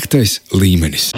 Piektais 0.00 0.38
līmenis. 0.56 1.10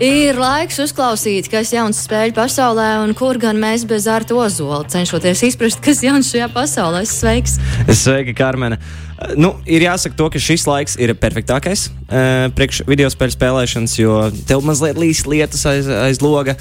Ir 0.00 0.38
laiks 0.40 0.78
uzklausīt, 0.80 1.50
kas 1.52 1.74
jauns 1.74 1.98
spēļu 2.06 2.32
pasaulē 2.38 2.86
un 3.02 3.10
kur 3.18 3.36
gan 3.36 3.58
mēs 3.60 3.82
bez 3.84 4.06
Arta 4.08 4.32
Ozola 4.32 4.78
cenšoties 4.88 5.42
izprast, 5.50 5.82
kas 5.84 6.00
jauns 6.06 6.30
šajā 6.32 6.46
pasaulē. 6.54 7.02
Sveiks! 7.04 7.58
Sveika, 7.92 8.32
Karmena! 8.38 8.78
Nu, 9.36 9.58
ir 9.68 9.84
jāsaka, 9.84 10.16
to, 10.16 10.30
ka 10.32 10.40
šis 10.40 10.64
laiks 10.70 10.96
ir 10.96 11.12
perfektākais 11.20 11.90
uh, 11.90 12.48
priekš 12.56 12.80
video 12.88 13.12
spēļu 13.12 13.36
spēlēšanas, 13.36 13.98
jo 14.00 14.16
tev 14.48 14.64
mazliet 14.64 14.96
līs 14.96 15.26
lietas 15.28 15.68
aiz, 15.68 15.92
aiz 16.08 16.24
loga. 16.24 16.56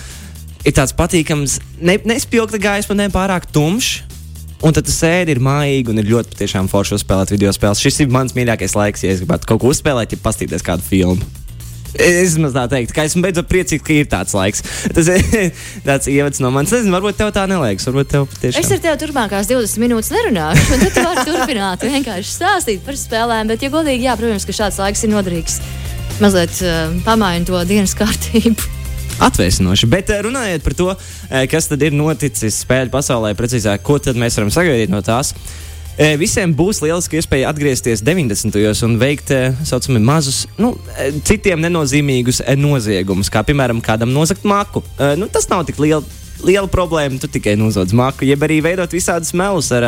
Ir 0.67 0.75
tāds 0.75 0.91
patīkams, 0.99 1.61
ne, 1.79 1.95
nespilgta 2.11 2.59
gaisma, 2.59 2.99
ne 2.99 3.07
pārāk 3.13 3.47
tumšs. 3.55 4.01
Un 4.65 4.73
tad 4.73 4.87
tu 4.89 4.91
sēdi, 4.91 5.35
ir 5.37 5.43
mājīgi 5.47 5.93
un 5.93 6.01
ir 6.01 6.07
ļoti 6.09 6.33
patiešām 6.33 6.67
forši 6.67 6.97
uzspēlēt 6.97 7.35
video 7.35 7.51
spēles. 7.53 7.79
Šis 7.79 8.01
ir 8.01 8.11
mans 8.11 8.33
mīļākais 8.33 8.73
laiks, 8.73 9.05
ja 9.05 9.13
es 9.13 9.21
gribētu 9.21 9.53
kaut 9.53 9.61
ko 9.61 9.69
uzspēlēt, 9.69 10.17
ja 10.17 10.23
paskatīties 10.23 10.65
kādu 10.65 10.81
filmu. 10.81 11.27
Es 11.95 12.35
maz 12.41 12.53
tā 12.55 12.65
teiktu, 12.71 12.93
ka 12.95 13.05
esmu 13.07 13.23
beidzot 13.23 13.47
priecīgs, 13.49 13.83
ka 13.85 13.93
ir 13.95 14.09
tāds 14.11 14.35
laiks. 14.37 14.63
Tas 14.93 15.09
ir 15.11 15.51
tāds 15.87 16.09
ievads 16.11 16.41
no 16.43 16.51
manis. 16.53 16.73
Nezinu, 16.75 16.93
varbūt 16.97 17.19
tev 17.19 17.31
tā 17.35 17.47
neliekas. 17.49 17.87
Tev 17.87 18.27
patiešām. 18.33 18.61
Es 18.61 18.71
ar 18.75 18.81
tevi 18.83 19.01
turpmākās 19.05 19.49
20 19.49 19.83
minūtes 19.83 20.11
nerunāšu, 20.13 20.65
un 20.75 20.83
tad 20.83 20.95
tu 20.95 21.05
vari 21.07 21.25
turpināt 21.27 21.85
vienkārši 21.87 22.33
stāstīt 22.35 22.83
par 22.85 22.99
spēlēm. 22.99 23.51
Bet, 23.53 23.63
ja 23.63 23.73
godīgi, 23.73 24.09
jā, 24.09 24.17
protams, 24.19 24.47
ka 24.47 24.57
šāds 24.59 24.81
laiks 24.83 25.05
ir 25.07 25.13
noderīgs. 25.15 25.61
Mazliet 26.23 26.59
uh, 26.65 26.97
pamainīt 27.07 27.49
to 27.49 27.61
dienas 27.69 27.95
kārtību. 28.01 28.73
Atvēsinoši. 29.23 29.89
Bet 29.89 30.11
runājot 30.21 30.65
par 30.65 30.75
to, 30.77 30.91
kas 31.49 31.71
tad 31.71 31.81
ir 31.81 31.95
noticis 31.97 32.59
spēļu 32.61 32.93
pasaulē, 32.93 33.31
precīzāk, 33.37 33.81
ko 33.85 33.97
tad 34.03 34.19
mēs 34.19 34.37
varam 34.37 34.51
sagaidīt 34.53 34.93
no 34.93 35.01
tās. 35.05 35.33
Visiem 35.97 36.51
būs 36.53 36.83
lieliski 36.83 37.17
iespēja 37.17 37.49
atgriezties 37.49 38.03
90. 38.05 38.53
gados 38.53 38.83
un 38.85 38.99
veikt 39.01 39.31
tā 39.31 39.39
saucamie 39.65 40.03
mazus, 40.03 40.43
nu, 40.61 40.75
citiem 41.25 41.63
nenozīmīgus 41.65 42.43
noziegumus, 42.59 43.31
kā 43.33 43.41
piemēram 43.47 43.81
kādam 43.81 44.13
nozagt 44.13 44.45
māku. 44.45 44.85
Nu, 45.17 45.25
tas 45.33 45.49
nav 45.49 45.65
tik 45.65 45.81
liels 45.81 46.05
liela 46.43 46.67
problēma. 46.69 47.19
Tu 47.21 47.29
tikai 47.37 47.55
nozodz 47.59 47.95
māku, 47.97 48.25
jeb 48.27 48.43
arī 48.45 48.59
veidot 48.65 48.91
visādus 48.93 49.33
melus 49.37 49.69
ar, 49.75 49.87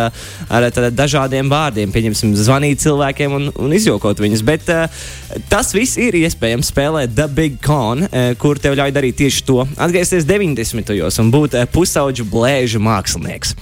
ar, 0.49 0.67
ar 0.69 0.89
dažādiem 0.95 1.49
vārdiem, 1.51 1.91
pieņemsim, 1.93 2.35
zvanīt 2.39 2.83
cilvēkiem 2.83 3.35
un, 3.35 3.49
un 3.59 3.75
izjokot 3.75 4.21
viņus. 4.21 4.45
Bet 4.47 4.71
uh, 4.73 5.03
tas 5.51 5.73
viss 5.75 5.99
ir 6.01 6.17
iespējams 6.21 6.71
spēlēt 6.73 7.15
The 7.17 7.29
Big 7.33 7.59
Con, 7.65 8.05
uh, 8.07 8.31
kur 8.41 8.61
tev 8.61 8.77
ļauj 8.79 8.95
darīt 8.95 9.19
tieši 9.21 9.45
to. 9.47 9.61
Atgriezties 9.77 10.27
90. 10.29 10.89
gados 10.95 11.21
un 11.21 11.31
būt 11.33 11.59
uh, 11.59 11.69
pusauģu 11.69 12.27
blēžu 12.29 12.81
mākslinieks. 12.83 13.55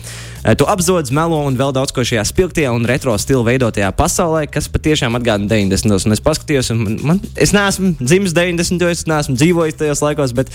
Tu 0.56 0.64
apzodz, 0.64 1.12
melo 1.12 1.42
un 1.44 1.58
vēl 1.60 1.74
daudz 1.76 1.92
ko 1.92 2.06
šajā 2.08 2.24
spilgtajā 2.30 2.72
un 2.72 2.86
retro 2.88 3.12
stila 3.20 3.44
veidotajā 3.50 3.90
pasaulē, 3.98 4.46
kas 4.48 4.70
patiešām 4.72 5.18
atgādina 5.20 5.52
90. 5.52 5.92
gados. 5.92 6.06
Un 6.08 6.16
es 6.16 6.22
paskatījos, 6.24 6.70
un 6.72 6.84
man, 7.04 7.20
es 7.36 7.52
neesmu 7.52 7.98
dzimis 8.00 8.36
90. 8.38 8.80
gados, 8.80 9.02
es 9.04 9.10
neesmu 9.12 9.36
dzīvojis 9.36 9.76
tajos 9.82 10.04
laikos, 10.06 10.32
bet, 10.38 10.52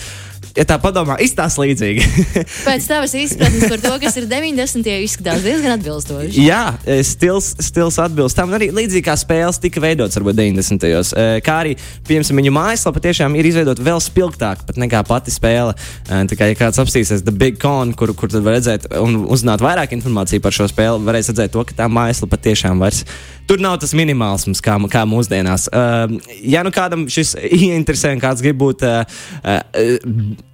ja 0.56 0.64
tā 0.68 0.78
padomā, 0.80 1.18
izstāsta 1.20 1.60
līdzīgi. 1.60 2.06
Pēc 2.68 2.86
tavas 2.88 3.12
izpratnes 3.20 3.68
par 3.68 3.82
to, 3.84 3.92
kas 4.06 4.16
ir 4.22 4.28
90. 4.30 4.88
izskatās 5.04 5.44
diezgan 5.44 5.76
atbilstoši. 5.76 6.40
Jā, 6.40 6.62
stils, 7.04 7.52
stils 7.60 8.00
atbilst 8.00 8.40
tam. 8.40 8.56
Arī 8.56 8.70
līdzīgi 8.72 9.04
kā 9.10 9.18
spēles 9.20 9.60
tika 9.60 9.82
veidotas 9.84 10.16
varbūt 10.16 10.40
90. 10.40 10.88
gados. 10.88 11.12
Kā 11.44 11.58
arī, 11.66 11.76
piemēram, 12.08 12.40
viņu 12.40 12.54
mājaslapa 12.56 13.04
tiešām 13.10 13.36
ir 13.36 13.50
izveidota 13.52 13.84
vēl 13.84 14.00
spilgtāk 14.00 14.64
pat 14.68 14.80
nekā 14.80 15.04
pati 15.08 15.34
spēle. 15.34 15.76
Tā 16.08 16.38
kā, 16.38 16.48
ja 16.48 16.56
kāds 16.64 16.80
apstīsies 16.80 17.26
The 17.26 17.36
Big 17.36 17.60
Con, 17.60 17.92
kur, 17.98 18.14
kur 18.16 18.32
tad 18.32 18.44
var 18.46 18.56
redzēt 18.56 18.88
un 18.96 19.24
uzzināt 19.28 19.60
vairāk 19.64 19.81
vairāk 19.82 19.96
informāciju 19.96 20.42
par 20.42 20.54
šo 20.54 20.68
spēli, 20.70 21.02
varēs 21.02 21.30
redzēt, 21.32 21.52
to, 21.52 21.64
ka 21.66 21.74
tā 21.74 21.88
mājaslapa 21.90 22.38
tiešām 22.38 22.78
vairs 22.82 23.02
tur 23.48 23.60
nav 23.60 23.78
tas 23.82 23.92
minimālisms, 23.92 24.62
kā, 24.62 24.76
kā 24.90 25.02
mūsdienās. 25.08 25.68
Uh, 25.72 26.14
ja 26.46 26.62
nu 26.62 26.70
kādam 26.72 27.08
šis 27.10 27.34
ieinteresē, 27.58 28.14
un 28.14 28.22
kāds 28.22 28.42
grib 28.44 28.60
būt 28.62 28.84
uh, 28.86 29.02
uh, 29.42 30.08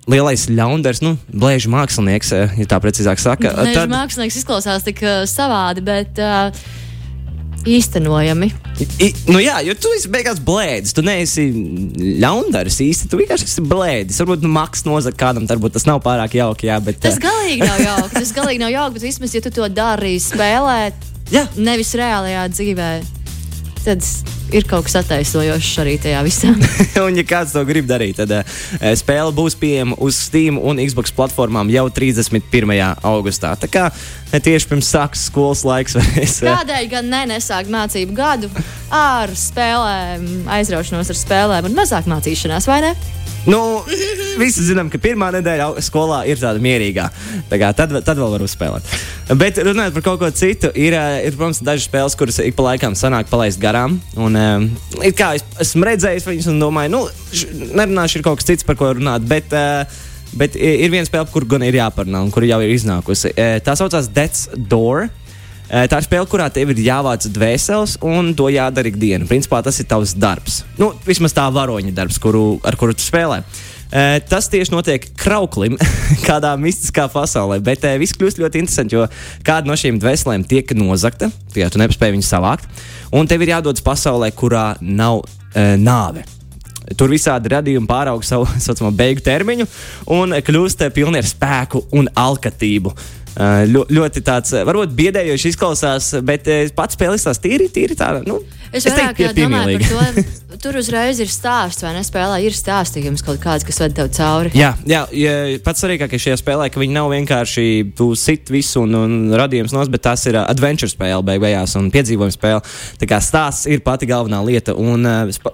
lielais 0.09 0.48
ļaundars, 0.48 1.03
nu, 1.05 1.17
blēžu 1.29 1.70
mākslinieks, 1.73 2.33
uh, 2.35 2.58
ja 2.58 2.69
tā 2.69 2.80
precīzāk 2.83 3.20
saka, 3.20 3.52
blēžu 3.55 3.83
tad 3.83 3.92
mākslinieks 3.92 4.41
izklausās 4.42 4.86
tik 4.89 5.05
savādi, 5.29 5.85
bet. 5.85 6.19
Uh, 6.19 6.86
īstenojami. 7.77 8.48
I, 9.02 9.08
nu 9.29 9.40
jā, 9.42 9.58
jo 9.67 9.74
tu 9.79 9.90
esi 9.96 10.11
beigās 10.12 10.40
blēdis. 10.45 10.95
Tu 10.96 11.05
neesi 11.06 11.46
ļaundaris 12.23 12.80
īsti. 12.84 13.11
Tu 13.11 13.20
vienkārši 13.20 13.48
esi 13.48 13.64
blēdis. 13.68 14.20
Varbūt 14.23 14.46
nu, 14.46 14.52
maks 14.55 14.86
nozagt 14.89 15.18
kādam, 15.20 15.48
varbūt 15.51 15.77
tas 15.77 15.86
nav 15.89 16.02
pārāk 16.07 16.39
jauki. 16.39 16.70
Jā, 16.70 16.78
bet, 16.84 17.01
tas 17.05 17.20
galīgi 17.23 17.67
nav 17.67 17.83
jauki. 17.89 18.14
Tas 18.18 18.34
galīgi 18.36 18.62
nav 18.62 18.74
jauki, 18.74 18.98
bet 18.98 19.08
vismaz, 19.11 19.36
ja 19.36 19.45
tu 19.45 19.55
to 19.55 19.68
dari 19.73 20.17
spēlēt, 20.23 21.08
jā. 21.34 21.45
nevis 21.58 21.95
reālajā 21.98 22.48
dzīvē, 22.55 22.90
tad 23.84 24.05
ir 24.55 24.67
kaut 24.69 24.86
kas 24.86 24.98
attaisnojošs 25.03 25.73
arī 25.83 25.97
tajā 26.03 26.23
visā. 26.27 26.53
un, 27.07 27.19
ja 27.19 27.25
kāds 27.29 27.55
to 27.55 27.63
grib 27.69 27.89
darīt, 27.89 28.20
tad 28.20 28.33
uh, 28.41 28.57
spēle 28.98 29.35
būs 29.36 29.59
pieejama 29.61 29.98
uz 30.05 30.19
Steam 30.29 30.61
un 30.61 30.81
Xbox 30.83 31.14
platformām 31.14 31.70
jau 31.73 31.86
31. 31.92 32.75
augustā. 33.08 33.55
Tā 33.61 33.70
kā 33.70 33.89
ne 34.33 34.42
tieši 34.45 34.70
pirms 34.70 34.91
sākas 34.95 35.29
skolas 35.29 35.64
laiks. 35.69 35.98
Es, 36.19 36.41
uh... 36.42 36.51
Kādēļ 36.51 36.91
gan 36.92 37.13
ne 37.13 37.25
nesākt 37.35 37.70
mācību 37.73 38.17
gadu 38.17 38.51
ar 38.95 39.33
spēlēm, 39.37 40.48
aizraušanos 40.58 41.13
ar 41.13 41.19
spēlēm 41.19 41.70
un 41.70 41.79
mazāk 41.79 42.08
mācīšanās, 42.11 42.69
vai 42.70 42.83
ne? 42.89 42.97
Nu, 43.48 43.61
visi 44.37 44.64
zinām, 44.67 44.91
ka 44.92 44.98
pirmā 45.01 45.31
nedēļa 45.39 45.83
skolā 45.85 46.20
ir 46.29 46.41
tāda 46.41 46.61
mierīgā. 46.63 47.07
Tā 47.48 47.58
kā, 47.61 47.70
tad, 47.77 47.95
tad 48.05 48.20
vēl 48.20 48.35
var 48.35 48.45
uzspēlēt. 48.45 48.91
Bet 49.41 49.61
runājot 49.64 49.97
par 49.97 50.05
kaut 50.05 50.20
ko 50.20 50.31
citu, 50.35 50.73
ir, 50.77 50.97
ir 51.25 51.37
protams, 51.37 51.63
dažas 51.64 51.87
spēles, 51.89 52.17
kuras 52.19 52.41
ik 52.45 52.58
pa 52.58 52.67
laikam 52.70 52.97
sanāk 52.98 53.31
palaist 53.31 53.61
garām. 53.63 53.98
Un, 54.19 54.38
it 55.03 55.17
kā 55.19 55.33
es 55.39 55.45
esmu 55.65 55.89
redzējis 55.89 56.27
viņas 56.29 56.51
un 56.53 56.61
domāju, 56.63 56.93
nu, 56.95 57.01
nerunāšu, 57.79 58.19
ir 58.19 58.27
kaut 58.27 58.41
kas 58.41 58.49
cits, 58.51 58.67
par 58.67 58.79
ko 58.81 58.93
runāt. 58.99 59.25
Bet, 59.29 59.55
bet 60.39 60.59
ir 60.59 60.93
viena 60.93 61.07
spēle, 61.09 61.29
kur 61.33 61.47
gan 61.49 61.65
ir 61.67 61.79
jāparunā 61.81 62.25
un 62.25 62.35
kur 62.35 62.47
jau 62.49 62.61
ir 62.65 62.75
iznākusi. 62.75 63.35
Tā 63.65 63.79
saucās 63.79 64.11
Death's 64.15 64.49
Door. 64.57 65.09
Tā 65.69 65.99
ir 66.01 66.05
spēle, 66.07 66.25
kurā 66.31 66.47
tev 66.49 66.71
ir 66.73 66.79
jāvāc 66.81 67.27
dvēseles, 67.29 67.99
un 68.09 68.33
to 68.37 68.47
jādara 68.49 68.89
ikdienā. 68.89 69.29
Principā 69.29 69.61
tas 69.65 69.77
ir 69.83 69.89
tavs 69.91 70.15
darbs. 70.17 70.63
Nu, 70.81 70.95
vismaz 71.05 71.37
tā 71.37 71.45
varoņa 71.53 71.93
darbs, 71.97 72.17
kuru, 72.23 72.55
ar 72.65 72.79
kuru 72.81 72.97
tu 72.97 73.05
spēlē. 73.05 73.43
Uh, 73.43 73.77
tas 74.29 74.49
tieši 74.53 74.75
notiek 74.75 75.07
krauklim, 75.19 75.79
kādā 76.29 76.55
mistiskā 76.61 77.09
pasaulē. 77.13 77.61
Bet 77.65 77.87
viss 78.01 78.17
kļūst 78.19 78.41
ļoti 78.43 78.63
interesanti, 78.63 78.99
jo 78.99 79.07
kāda 79.47 79.71
no 79.71 79.77
šīm 79.79 80.01
dvēselēm 80.03 80.47
tiek 80.49 80.75
nozagta, 80.77 81.31
ja 81.57 81.71
tu 81.73 81.81
nespēji 81.81 82.19
viņu 82.19 82.29
savākt, 82.29 82.69
un 83.17 83.29
tev 83.31 83.45
ir 83.45 83.57
jādodas 83.57 83.85
pasaulē, 83.85 84.33
kurā 84.37 84.73
nav 84.81 85.25
nāve. 85.55 86.25
Tur 86.97 87.13
visādi 87.13 87.53
radījumi 87.53 87.89
pārauga 87.89 88.27
savu 88.31 88.49
saucamo 88.61 88.93
beigu 88.97 89.25
termiņu 89.25 89.69
un 90.17 90.37
kļūst 90.45 90.89
pilni 90.97 91.23
ar 91.23 91.29
spēku 91.29 91.87
un 91.97 92.11
alkatību. 92.17 92.95
Ļo, 93.39 93.85
ļoti 93.95 94.20
tāds, 94.27 94.51
varbūt 94.67 94.97
biedējoši 94.99 95.53
izklausās, 95.53 96.09
bet 96.27 96.49
pats 96.75 96.97
spēlēs 96.99 97.29
tās 97.29 97.39
tīri, 97.39 97.69
tīri 97.70 97.95
tā. 97.99 98.17
Nu, 98.27 98.41
Es 98.73 98.85
vairāk 98.85 99.15
es 99.15 99.31
teiktu, 99.31 99.45
domāju 99.45 99.79
par 99.81 100.09
to. 100.17 100.48
Tur 100.58 100.74
uzreiz 100.74 101.20
ir 101.23 101.29
stāsts, 101.30 101.85
vai 101.85 101.92
ne? 101.95 102.01
Spēlē 102.02 102.41
ir 102.42 102.55
stāstījums 102.57 103.23
kaut 103.23 103.39
kāds, 103.39 103.63
kas 103.63 103.77
ved 103.79 103.92
tev 103.95 104.08
cauri. 104.17 104.51
Jā, 104.58 104.73
jā 104.91 105.05
ja 105.14 105.35
pats 105.63 105.85
svarīgākais 105.85 106.24
šajā 106.24 106.39
spēlē, 106.41 106.67
ka 106.74 106.80
viņi 106.83 106.96
nav 106.96 107.13
vienkārši 107.13 107.67
tu 107.98 108.08
sit 108.19 108.51
visu 108.51 108.83
un, 108.83 108.96
un 108.98 109.36
radījums 109.39 109.70
nos, 109.77 109.91
bet 109.92 110.02
tas 110.08 110.24
ir 110.27 110.41
adventure 110.41 110.91
spēle 110.91 111.23
beigās 111.23 111.77
un 111.79 111.92
piedzīvojuma 111.95 112.35
spēle. 112.35 112.64
Tā 112.98 113.07
kā 113.07 113.20
stāsts 113.23 113.69
ir 113.70 113.85
pati 113.86 114.08
galvenā 114.11 114.41
lieta. 114.48 114.74
Un 114.74 115.07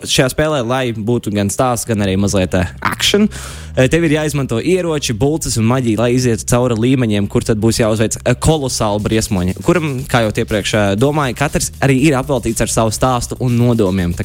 šajā 0.08 0.30
spēlē, 0.32 0.62
lai 0.64 0.86
būtu 0.96 1.34
gan 1.36 1.52
stāsts, 1.52 1.84
gan 1.90 2.00
arī 2.06 2.16
mazliet 2.20 2.56
action, 2.80 3.28
tev 3.76 4.06
ir 4.08 4.16
jāizmanto 4.16 4.62
ieroči, 4.62 5.12
bulces 5.20 5.58
un 5.60 5.68
maģija, 5.68 6.00
lai 6.00 6.14
izietu 6.16 6.48
cauri 6.48 6.78
līmeņiem, 6.80 7.28
kur 7.28 7.44
tad 7.44 7.60
būs 7.60 7.82
jāuzveic 7.82 8.16
kolosāli 8.40 9.04
briesmoņi, 9.04 9.58
kuram, 9.68 9.92
kā 10.08 10.24
jau 10.24 10.32
iepriekš 10.32 10.74
domāju, 10.96 11.36
katrs 11.42 11.74
arī 11.84 12.00
ir 12.08 12.16
apveltīts 12.16 12.64
ar 12.64 12.72
savu 12.72 12.94
stāstu 12.96 13.36
un 13.44 13.60
nodomiem. 13.60 14.16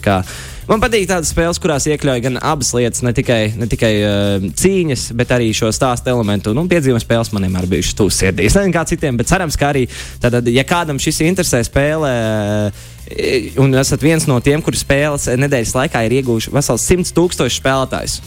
Man 0.70 0.78
patīk 0.84 1.08
tādas 1.10 1.32
spēles, 1.34 1.58
kurās 1.58 1.88
iekļauj 1.90 2.20
gan 2.22 2.36
abas 2.46 2.68
lietas, 2.78 3.02
ne 3.02 3.10
tikai, 3.18 3.40
ne 3.58 3.66
tikai 3.66 3.90
uh, 4.06 4.44
cīņas, 4.54 5.08
bet 5.18 5.32
arī 5.34 5.48
šo 5.58 5.72
stāstu 5.74 6.12
elementu. 6.14 6.54
Nu, 6.54 6.68
piedzīvojuma 6.70 7.02
spēles 7.02 7.32
man 7.34 7.48
vienmēr 7.48 7.66
bijušas 7.72 7.98
tūs 7.98 8.20
sirdī. 8.22 8.46
Es 8.46 8.54
nezinu, 8.54 8.76
kā 8.76 8.84
citiem, 8.86 9.18
bet 9.18 9.32
cerams, 9.32 9.58
ka 9.58 9.72
arī, 9.72 9.88
tad, 10.22 10.38
ja 10.46 10.64
kādam 10.70 11.02
šis 11.02 11.24
interesē 11.26 11.64
spēlē, 11.66 12.12
uh, 12.70 13.56
un 13.64 13.74
esat 13.82 14.06
viens 14.06 14.30
no 14.30 14.38
tiem, 14.46 14.62
kurš 14.62 14.84
spēles 14.84 15.26
nedēļas 15.42 15.74
laikā 15.74 16.04
ir 16.06 16.20
ieguvuši 16.20 16.54
vesels 16.54 16.86
100 16.86 17.18
tūkstoši 17.18 17.64
spēlētājus. 17.64 18.20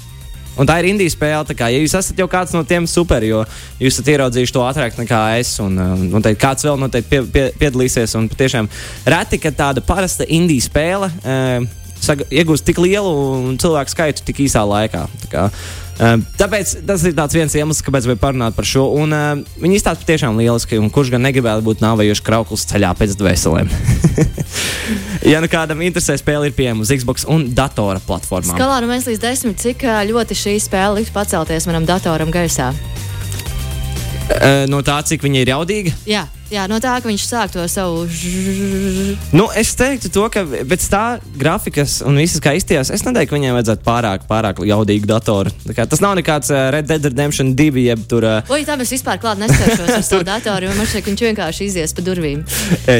Un 0.59 0.69
tā 0.69 0.81
ir 0.83 0.89
indijas 0.91 1.15
spēle. 1.15 1.55
Kā, 1.57 1.69
ja 1.73 1.79
jūs 1.79 1.95
esat 1.97 2.19
jau 2.19 2.27
kāds 2.29 2.53
no 2.57 2.65
tiem 2.69 2.89
super, 2.91 3.23
jo 3.25 3.45
jūs 3.79 3.95
esat 3.95 4.11
ieraudzījuši 4.13 4.57
to 4.57 4.65
ātrāk 4.67 4.99
nekā 4.99 5.21
es, 5.39 5.55
un 5.63 5.79
noteikti 6.11 6.43
kāds 6.43 6.67
vēl 6.67 6.83
noteikti 6.83 7.09
pie, 7.09 7.23
pie, 7.33 7.47
piedalīsies. 7.63 8.17
Un 8.19 8.27
patiešām 8.33 8.69
reti, 9.15 9.41
ka 9.41 9.55
tāda 9.63 9.85
parasta 9.87 10.27
indijas 10.27 10.69
spēle. 10.69 11.09
Uh, 11.23 11.79
iegūst 12.11 12.67
tik 12.67 12.83
lielu 12.83 13.57
cilvēku 13.63 13.95
skaitu 13.95 14.27
tik 14.27 14.45
īsā 14.49 14.65
laikā. 14.67 15.07
Kā, 15.33 15.49
Uh, 16.03 16.17
tāpēc 16.41 16.71
tas 16.89 17.03
ir 17.05 17.13
viens 17.15 17.55
iemesls, 17.55 17.83
kāpēc 17.85 18.07
gribēju 18.07 18.21
parunāt 18.23 18.57
par 18.57 18.67
šo. 18.67 18.87
Un, 18.97 19.13
uh, 19.13 19.43
viņi 19.61 19.77
izstāsta 19.77 20.01
patiešām 20.01 20.41
lieliski, 20.41 20.79
un 20.81 20.89
kurš 20.91 21.13
gan 21.13 21.23
negribētu 21.23 21.63
būt 21.67 21.85
nāvējuši 21.85 22.25
krauklis 22.27 22.65
ceļā 22.71 22.95
pēc 22.97 23.13
dvēselēm. 23.21 23.69
ja 25.33 25.43
nu 25.45 25.51
kādam 25.53 25.85
interesē, 25.85 26.17
spēle 26.19 26.49
ir 26.49 26.57
pieejama 26.57 26.83
uz 26.83 26.91
Xbox 26.97 27.29
un 27.29 27.45
datora 27.55 28.01
platformām. 28.03 28.57
Skalā 28.57 28.81
no 28.83 28.89
1 28.89 29.13
līdz 29.13 29.23
10, 29.23 29.57
cik 29.63 29.87
ļoti 30.09 30.39
šī 30.43 30.57
spēle 30.65 31.03
liktu 31.03 31.15
pacelties 31.15 31.69
manam 31.69 31.87
datoram 31.87 32.33
gaisā? 32.35 32.73
Uh, 34.33 34.65
no 34.73 34.81
tā, 34.83 34.97
cik 35.07 35.23
viņa 35.29 35.45
ir 35.45 35.53
jaudīga? 35.53 35.95
Jā. 36.09 36.25
Jā, 36.53 36.67
no 36.69 36.77
tā, 36.85 36.99
ka 37.01 37.09
viņš 37.09 37.23
sāk 37.25 37.53
to 37.55 37.63
savu. 37.71 38.03
Nu, 39.33 39.47
es 39.57 39.71
teiktu, 39.79 40.11
to, 40.13 40.27
ka 40.33 40.43
pēc 40.45 40.85
tā 40.93 41.05
grafikas 41.41 42.01
un 42.05 42.19
visas 42.21 42.43
kā 42.45 42.53
izties, 42.59 42.91
es 42.93 43.05
nedomāju, 43.07 43.31
ka 43.31 43.37
viņiem 43.39 43.57
vajadzētu 43.57 43.87
pārāk, 43.87 44.27
pārāk 44.29 44.61
jaudīgu 44.69 45.09
datoru. 45.09 45.53
Tas 45.81 46.03
nav 46.05 46.19
nekāds 46.19 46.53
uh, 46.53 46.67
Red 46.75 46.91
Dead 46.91 47.09
Redemption 47.09 47.55
2, 47.57 47.87
jeb 47.87 48.03
tur. 48.11 48.27
Uh... 48.29 48.53
Oi, 48.53 48.67
tam 48.69 48.85
es 48.85 48.93
vispār 48.93 49.21
klāt 49.23 49.41
neskaršos 49.41 49.95
ar 49.97 50.05
savu 50.05 50.27
datoru, 50.29 50.69
jo 50.69 50.77
man 50.77 50.91
šķiet, 50.91 51.07
ka 51.07 51.13
viņš 51.15 51.25
vienkārši 51.31 51.71
izies 51.71 51.97
pa 51.97 52.05
durvīm. 52.05 52.45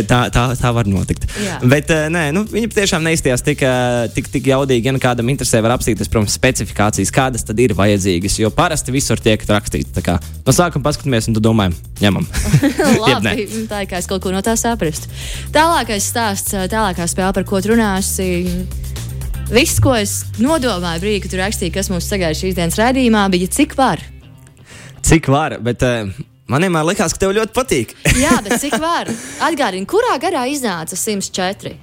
tā, 0.09 0.23
tā, 0.33 0.47
tā 0.57 0.73
var 0.73 0.89
notikt. 0.89 1.29
Jā. 1.45 1.61
Bet 1.61 1.93
uh, 1.93 2.09
nē, 2.13 2.25
nu, 2.33 2.47
viņi 2.49 2.73
tiešām 2.73 3.05
neizties 3.05 3.45
tik, 3.45 3.67
uh, 3.69 4.09
tik, 4.17 4.33
tik 4.33 4.49
jaudīgi. 4.49 4.89
Ja 4.89 4.97
kādam 5.03 5.29
interesē, 5.29 5.61
var 5.61 5.77
apstīties, 5.77 6.09
protams, 6.09 6.39
specifikācijas, 6.41 7.13
kādas 7.13 7.45
tad 7.45 7.61
ir 7.61 7.77
vajadzīgas. 7.77 8.41
Jo 8.41 8.49
parasti 8.55 8.97
visur 8.97 9.21
tiek 9.21 9.45
rakstīts. 9.45 9.93
No 10.47 10.57
sākuma 10.57 10.89
paskatāmies 10.89 11.29
un 11.29 11.37
domājam, 11.37 11.77
ņemam. 12.01 12.27
Labi, 13.05 13.42
tā 13.71 13.83
ir 13.85 13.91
kā 13.91 14.01
es 14.01 14.09
kaut 14.11 14.23
ko 14.25 14.33
no 14.35 14.43
tā 14.45 14.55
saprastu. 14.59 15.11
Tālākais 15.55 16.09
stāsts, 16.13 16.55
tālākā 16.73 17.07
spēle, 17.11 17.33
par 17.37 17.47
ko 17.49 17.61
runāsi. 17.65 18.29
Viss, 19.53 19.81
ko 19.85 19.93
es 19.99 20.23
nodomāju 20.41 21.03
brīdī, 21.03 21.23
kad 21.25 21.35
tu 21.35 21.41
rakstīji, 21.41 21.75
kas 21.75 21.91
mums 21.93 22.09
sagaida 22.09 22.39
šīs 22.39 22.57
dienas 22.57 22.79
raidījumā, 22.81 23.27
bija 23.33 23.51
cik 23.53 23.77
var. 23.77 24.01
Cik 25.05 25.29
var, 25.33 25.59
bet 25.61 25.83
uh, 25.85 26.09
man 26.49 26.65
vienmēr 26.65 26.87
likās, 26.89 27.13
ka 27.13 27.25
tev 27.25 27.35
ļoti 27.37 27.57
patīk. 27.57 27.97
Jā, 28.25 28.39
bet 28.45 28.57
cik 28.63 28.79
var? 28.81 29.11
Atgādini, 29.45 29.89
kurā 29.91 30.15
garā 30.23 30.47
iznāca 30.49 30.97
104? 30.97 31.75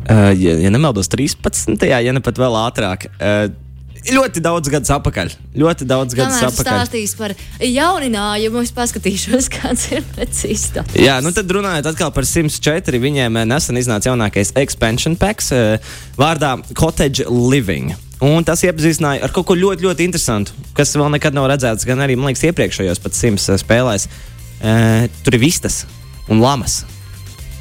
Uh, 0.00 0.30
ja, 0.38 0.54
ja 0.62 0.70
nemaldos, 0.72 1.10
13. 1.12 1.74
ja 1.90 2.14
ne 2.14 2.22
pat 2.24 2.38
vēl 2.40 2.56
ātrāk. 2.60 3.10
Uh, 3.18 3.50
Ļoti 4.08 4.40
daudz 4.40 4.70
gadus 4.72 4.90
atpakaļ. 4.94 5.32
Ļoti 5.60 5.86
daudz 5.88 6.16
gadus 6.16 6.38
Tomēr 6.38 6.48
atpakaļ. 6.54 6.76
stāstīs 6.78 7.12
par 7.18 7.34
jauninājumu. 7.60 8.62
Es 8.64 8.72
paskatīšos, 8.76 9.50
kāds 9.58 9.90
ir 9.92 10.04
precīzi. 10.14 10.84
Jā, 10.96 11.18
nu 11.24 11.34
tad 11.36 11.50
runājot 11.52 11.90
atkal 11.92 12.12
par 12.16 12.24
104. 12.24 13.00
Viņiem 13.02 13.40
eh, 13.42 13.48
nesen 13.50 13.80
iznāca 13.80 14.08
jaunākais 14.10 14.54
expansion 14.60 15.18
packs 15.20 15.52
uh, 15.52 15.76
vārdā 16.16 16.56
Cottage 16.72 17.28
Living. 17.28 17.92
Un 18.24 18.44
tas 18.44 18.60
iepazīstināja 18.64 19.24
ar 19.24 19.32
kaut 19.32 19.46
ko 19.48 19.56
ļoti, 19.56 19.84
ļoti 19.86 20.04
interesantu, 20.04 20.56
kas 20.76 20.92
vēl 20.92 21.08
nekad 21.14 21.36
nav 21.36 21.48
redzēts, 21.52 21.86
gan 21.88 22.02
arī, 22.04 22.18
man 22.20 22.28
liekas, 22.28 22.44
iepriekšējos 22.50 23.00
pat 23.04 23.16
simts 23.16 23.48
eh, 23.52 23.60
spēlēs. 23.60 24.08
Uh, 24.60 25.06
tur 25.24 25.36
ir 25.36 25.44
vistas 25.44 25.82
un 26.28 26.40
lamas. 26.40 26.82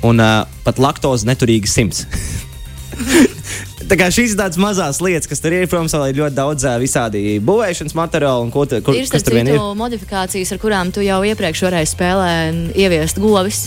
Un 0.08 0.24
uh, 0.24 0.48
pat 0.64 0.80
laktozi 0.80 1.28
neturīgi 1.28 1.68
simts. 1.68 2.06
Tā 3.90 3.98
kā 3.98 4.08
šīs 4.14 4.36
tādas 4.38 4.60
mazas 4.62 5.00
lietas, 5.02 5.26
kas 5.30 5.42
tur 5.42 5.56
ir, 5.58 5.66
protams, 5.70 5.96
vēl 5.98 6.12
ir 6.12 6.20
ļoti 6.22 6.38
daudz 6.38 6.66
visādi 6.78 7.40
būvēšanas 7.42 7.96
materiālu 7.98 8.46
un 8.46 8.52
ko 8.54 8.68
tu, 8.70 8.78
kur, 8.86 8.94
ir 8.94 9.10
kas 9.10 9.26
tur 9.26 9.40
vien 9.40 9.50
ir. 9.50 9.58
modifikācijas, 9.80 10.54
ar 10.54 10.62
kurām 10.62 10.92
tu 10.94 11.02
jau 11.02 11.24
iepriekš 11.26 11.64
varēji 11.66 11.90
spēlē 11.96 12.34
ieviest 12.78 13.18
govis. 13.22 13.64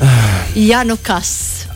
ja 0.70 0.80
nu 0.88 0.96
kas? 0.96 1.34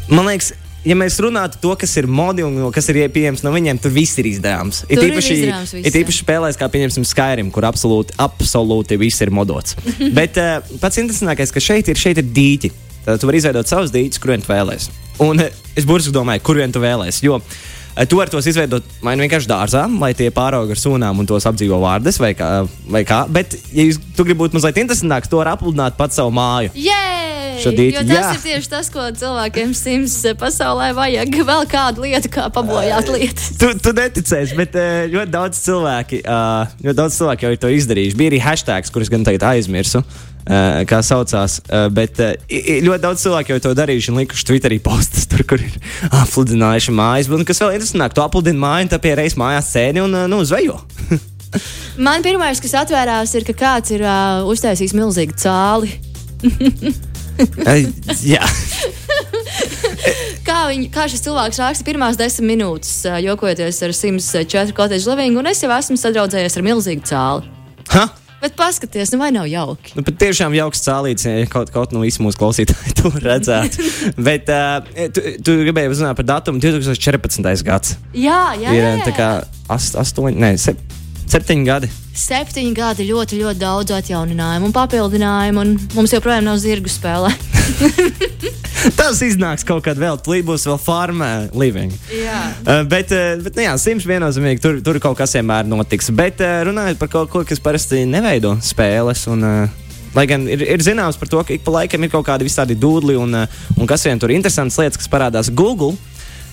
Man 0.09 0.25
liekas, 0.31 0.55
ja 0.89 0.97
mēs 0.97 1.19
runātu 1.21 1.61
to, 1.61 1.75
kas 1.77 1.93
ir 2.01 2.09
modi 2.09 2.47
un 2.47 2.71
kas 2.73 2.89
ir 2.93 3.03
pieejams 3.13 3.45
no 3.45 3.53
viņiem, 3.53 3.83
tur 3.83 3.93
viss 3.93 4.17
ir 4.23 4.31
izdarāms. 4.31 4.85
Ir 4.89 5.03
īpaši, 5.11 5.37
ir, 5.43 5.53
ir 5.83 6.01
īpaši 6.01 6.23
spēlēs, 6.25 6.57
kā 6.57 6.71
pieņemsim 6.73 7.05
Skyrim, 7.05 7.53
kur 7.53 7.69
absolūti, 7.69 8.17
absolūti 8.23 8.97
viss 9.05 9.21
ir 9.27 9.35
modots. 9.35 9.77
Bet 10.19 10.41
uh, 10.41 10.65
pats 10.81 11.03
interesantākais, 11.03 11.53
ka 11.53 11.63
šeit 11.63 11.93
ir, 11.93 12.01
šeit 12.01 12.25
ir 12.25 12.33
dīķi. 12.41 12.73
Tad 13.07 13.23
tu 13.23 13.29
vari 13.31 13.39
izveidot 13.39 13.71
savus 13.71 13.93
dīķus, 13.95 14.19
kuriem 14.23 14.43
tu 14.43 14.51
vēlēsies. 14.51 14.91
Un 15.23 15.39
eh, 15.41 15.55
es 15.79 15.87
burtiski 15.87 16.15
domāju, 16.15 16.43
kur 16.47 16.59
vien 16.59 16.73
tu 16.75 16.83
vēlēsies. 16.83 17.23
Jo 17.23 17.39
eh, 17.39 18.03
tu 18.11 18.19
vari 18.19 18.33
tos 18.33 18.49
izveidot 18.51 18.97
vai 19.05 19.15
nu 19.15 19.23
vienkārši 19.23 19.51
dārzā, 19.51 19.85
lai 20.03 20.11
tie 20.19 20.33
pārauga 20.35 20.75
ar 20.75 20.83
sūnām 20.83 21.23
un 21.23 21.29
tos 21.31 21.47
apdzīvo 21.47 21.79
vārdas 21.85 22.19
vai 22.19 22.33
kā. 22.35 22.51
Vai 22.91 23.05
kā. 23.07 23.23
Bet, 23.31 23.55
ja 23.71 23.87
jūs, 23.87 24.01
tu 24.19 24.27
gribi 24.27 24.43
būt 24.43 24.59
mazliet 24.59 24.83
interesantāks, 24.83 25.31
to 25.31 25.39
var 25.39 25.55
apludināt 25.55 25.95
pats 26.01 26.19
savu 26.19 26.35
māju. 26.35 26.75
Šodīt, 27.57 27.95
jo 27.95 28.03
tas 28.05 28.19
jā. 28.19 28.33
ir 28.35 28.43
tieši 28.43 28.69
tas, 28.69 28.91
ko 28.93 29.07
cilvēkiem 29.17 29.71
sims 29.79 30.19
pasaulē 30.37 30.91
vajag. 30.99 31.39
Vēl 31.49 31.65
kādu 31.71 32.05
lietu, 32.05 32.35
kā 32.35 32.51
pabojāt 32.53 33.09
lietas. 33.15 33.55
tu, 33.57 33.71
tu 33.81 33.95
neticēsi, 33.97 34.59
bet 34.59 34.77
ļoti 35.15 35.33
daudz 35.33 35.63
cilvēki, 35.63 36.25
ļoti 36.83 36.99
daudz 36.99 37.21
cilvēki 37.23 37.47
jau 37.47 37.55
ir 37.55 37.63
to 37.63 37.71
izdarījuši. 37.79 38.19
Bija 38.19 38.35
arī 38.35 38.43
hashtags, 38.51 38.93
kurus 38.93 39.15
gan 39.15 39.25
tagad 39.25 39.55
aizmirsu. 39.55 40.05
Uh, 40.47 40.85
kā 40.87 41.01
saucās. 41.03 41.57
Uh, 41.67 41.89
bet 41.91 42.21
uh, 42.23 42.37
ļoti 42.47 43.03
daudz 43.03 43.23
cilvēku 43.25 43.51
jau 43.51 43.63
to 43.65 43.73
darījuši 43.75 44.13
un 44.13 44.21
likuši 44.21 44.45
Twitterī 44.47 44.77
postus, 44.79 45.25
tur, 45.31 45.43
kur 45.43 45.59
ir 45.59 45.73
apludinājuši 46.15 46.95
mājas. 46.95 47.31
Un 47.35 47.43
kas 47.49 47.59
vēl 47.65 47.75
interesantāk, 47.75 48.15
tu 48.15 48.23
apludini 48.23 48.63
māju 48.63 48.93
tā 48.93 49.01
pie 49.03 49.17
reizes 49.19 49.35
mājās 49.41 49.73
sēdi 49.75 50.05
un 50.05 50.15
nu, 50.31 50.39
zvejo. 50.47 50.79
Man 52.07 52.23
pirmais, 52.23 52.61
kas 52.63 52.77
atvērās, 52.79 53.33
ir, 53.35 53.47
ka 53.49 53.57
kāds 53.59 53.91
ir 53.97 54.05
uh, 54.07 54.47
uztaisījis 54.47 54.95
milzīgu 54.95 55.35
cāli. 55.41 55.97
Jā. 58.23 58.47
kā, 60.47 60.61
viņi, 60.71 60.87
kā 60.95 61.09
šis 61.11 61.25
cilvēks 61.27 61.59
raksta 61.63 61.87
pirmās 61.89 62.21
desmit 62.21 62.53
minūtes, 62.53 62.93
jokojoties 63.25 63.83
ar 63.83 63.97
104 63.99 64.77
koteģu 64.77 65.11
living, 65.11 65.41
un 65.43 65.51
es 65.51 65.65
jau 65.65 65.73
esmu 65.75 65.99
sadraudzējies 66.01 66.57
ar 66.61 66.67
milzīgu 66.71 67.05
cāli. 67.11 67.51
Ha? 67.97 68.07
Bet 68.47 68.55
paskatieties, 68.55 69.11
nu 69.11 69.19
vai 69.19 69.33
nav 69.35 69.49
jauki? 69.51 69.97
Nu, 69.99 70.05
tiešām 70.07 70.55
jauks 70.55 70.85
cēlīts, 70.85 71.27
ja 71.27 71.47
kaut, 71.51 71.73
kaut 71.75 71.91
no 71.91 72.05
visiem 72.05 72.29
mūsu 72.29 72.39
klausītājiem 72.39 72.95
to 72.95 73.11
redzētu. 73.25 73.87
Bet 74.29 74.53
uh, 74.55 74.87
tu, 75.11 75.25
tu 75.43 75.57
gribēji 75.65 75.91
uzzināt 75.91 76.15
par 76.21 76.29
datumu 76.29 76.63
2014. 76.63 77.43
gads. 77.67 77.97
Jā, 78.15 78.55
jā. 78.55 78.71
Ir 78.71 78.87
jā. 78.87 78.93
tā 79.03 79.17
kā 79.17 79.31
ast, 79.75 79.99
astoņi, 79.99 80.39
ne, 80.45 80.53
sep, 80.63 80.79
septiņi 81.27 81.67
gadi. 81.67 81.91
Septiņi 82.17 82.71
gadi 82.79 83.09
ļoti, 83.11 83.43
ļoti 83.43 83.63
daudz 83.65 83.97
atjauninājumu 83.99 84.71
un 84.71 84.77
papildinājumu, 84.79 85.67
un 85.67 85.75
mums 85.99 86.15
joprojām 86.15 86.47
nav 86.47 86.63
zirgu 86.63 86.93
spēlē. 86.93 87.35
Tas 88.99 89.21
iznāks 89.25 89.65
kaut 89.67 89.85
kad 89.87 89.99
vēl, 90.01 90.19
tur 90.23 90.39
būs 90.47 90.67
vēl 90.69 90.79
farmā 90.81 91.31
living. 91.57 91.95
Jā. 92.13 92.43
Uh, 92.63 92.83
bet, 92.89 93.13
uh, 93.15 93.37
bet, 93.43 93.57
nu 93.57 93.67
jā, 93.67 93.75
simts 93.81 94.07
viennozīmīgi 94.09 94.63
tur, 94.63 94.79
tur 94.85 95.01
kaut 95.03 95.19
kas 95.19 95.37
vienmēr 95.39 95.69
notiks. 95.69 96.13
Bet 96.17 96.43
uh, 96.45 96.61
runājot 96.69 97.01
par 97.01 97.13
kaut 97.13 97.33
ko, 97.33 97.45
kas 97.49 97.63
parasti 97.63 98.05
neveido 98.09 98.57
spēles. 98.65 99.27
Un, 99.33 99.47
uh, 99.47 99.83
Lai 100.17 100.25
gan 100.25 100.47
ir, 100.49 100.63
ir 100.65 100.81
zināms 100.81 101.19
par 101.21 101.29
to, 101.29 101.43
ka 101.45 101.53
ik 101.53 101.61
pa 101.61 101.75
laikam 101.75 102.07
ir 102.07 102.09
kaut 102.09 102.25
kādi 102.25 102.47
visādi 102.47 102.73
dūdli 102.81 103.19
un, 103.21 103.37
un 103.77 103.89
kas 103.91 104.07
vien 104.07 104.17
tur 104.17 104.33
interesants 104.33 104.79
lietas, 104.81 104.97
kas 104.97 105.11
parādās 105.13 105.51
Google 105.53 105.93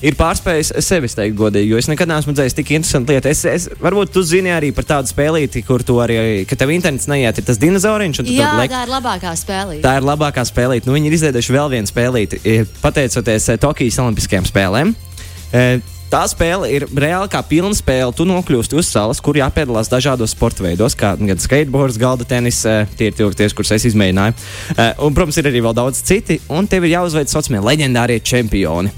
ir 0.04 0.18
pārspējis 0.20 0.74
sevi, 0.84 1.10
teikt, 1.12 1.38
godīgi. 1.40 1.72
Jo 1.72 1.80
es 1.82 1.88
nekad 1.92 2.12
neesmu 2.12 2.34
redzējis 2.34 2.58
tik 2.58 2.74
interesantu 2.78 3.16
lietu. 3.16 3.32
Es, 3.32 3.44
es, 3.48 3.70
varbūt 3.82 4.14
tu 4.16 4.24
zini 4.28 4.52
arī 4.54 4.74
par 4.76 4.88
tādu 4.90 5.12
spēlīti, 5.12 5.64
kur 5.68 5.86
tu 5.86 6.00
arī, 6.04 6.18
ka 6.50 6.58
tev 6.60 6.74
internets 6.76 7.08
neiet, 7.12 7.40
ir 7.40 7.48
tas 7.48 7.62
dinozauriņš. 7.62 8.24
Jā, 8.28 8.52
lek... 8.60 8.74
tā 8.74 8.84
ir 8.88 8.94
labākā 8.94 9.34
spēlīte. 9.40 9.84
Tā 9.86 9.96
ir 10.00 10.08
labākā 10.10 10.46
spēlīte. 10.50 10.90
Nu, 10.90 10.98
viņi 10.98 11.10
ir 11.10 11.18
izveidojuši 11.20 11.58
vēl 11.58 11.74
vienu 11.78 11.90
spēlīti, 11.90 12.44
pateicoties 12.84 13.50
eh, 13.54 13.60
Tokijas 13.64 14.00
Olimpiskajām 14.04 14.48
spēlēm. 14.50 14.94
Eh, 15.54 15.80
tā 16.12 16.24
spēle 16.30 16.70
ir 16.74 16.86
reāli 16.92 17.32
kā 17.32 17.40
pilna 17.48 17.74
spēle. 17.78 18.12
Tu 18.18 18.28
nokļūsti 18.28 18.78
uz 18.78 18.92
salas, 18.92 19.24
kur 19.24 19.40
jāpiedalās 19.40 19.92
dažādos 19.92 20.36
sporta 20.36 20.66
veidos, 20.66 20.98
kā 21.00 21.16
gan 21.22 21.42
skateboards, 21.42 22.02
galda 22.02 22.28
tenis, 22.28 22.60
eh, 22.68 22.84
tie 23.00 23.10
ir 23.14 23.18
tie, 23.18 23.50
kurus 23.56 23.74
es 23.78 23.88
izmēģināju. 23.94 24.36
Un, 25.00 25.16
protams, 25.16 25.40
ir 25.40 25.50
arī 25.50 25.64
vēl 25.64 25.80
daudz 25.80 26.04
citi, 26.04 26.42
un 26.52 26.68
tev 26.68 26.86
ir 26.86 26.98
jāuzveic 26.98 27.32
saucamie 27.32 27.64
leģendārie 27.64 28.20
čempioni. 28.20 28.92